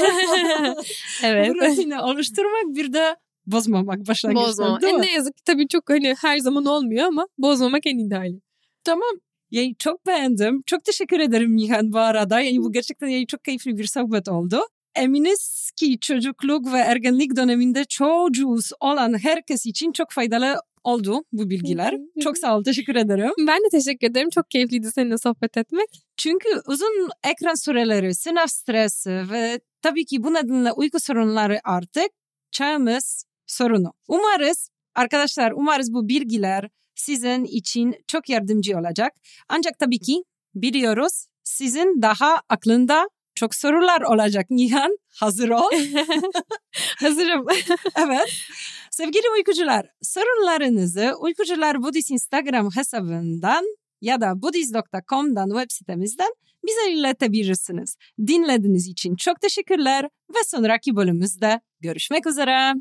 [1.23, 1.51] evet.
[1.51, 3.17] Bu rutini oluşturmak bir de
[3.47, 4.83] bozmamak başlangıçta Bozmamak.
[4.83, 8.41] değil E, ne yazık ki tabii çok hani her zaman olmuyor ama bozmamak en ideali.
[8.85, 9.11] Tamam.
[9.51, 10.63] Yani çok beğendim.
[10.67, 12.41] Çok teşekkür ederim Nihan bu arada.
[12.41, 14.61] Yani bu gerçekten yani çok keyifli bir sohbet oldu.
[14.95, 21.95] Eminiz ki çocukluk ve ergenlik döneminde çocuğuz olan herkes için çok faydalı oldu bu bilgiler.
[22.23, 23.33] Çok sağ ol, teşekkür ederim.
[23.39, 24.31] Ben de teşekkür ederim.
[24.31, 25.89] Çok keyifliydi seninle sohbet etmek.
[26.17, 32.09] Çünkü uzun ekran süreleri, sınav stresi ve tabii ki bu nedenle uyku sorunları artık
[32.51, 33.93] çağımız sorunu.
[34.09, 39.13] Umarız arkadaşlar umarız bu bilgiler sizin için çok yardımcı olacak.
[39.49, 40.25] Ancak tabii ki
[40.55, 44.47] biliyoruz sizin daha aklında çok sorular olacak.
[44.51, 45.71] Nihan hazır ol.
[47.01, 47.47] Hazırım.
[47.97, 48.43] evet.
[49.01, 53.65] Sevgili uykucular, sorunlarınızı Uykucular Budist Instagram hesabından
[54.01, 56.31] ya da buddhist.com'dan web sitemizden
[56.67, 57.97] bize iletebilirsiniz.
[58.27, 62.75] Dinlediğiniz için çok teşekkürler ve sonraki bölümümüzde görüşmek üzere.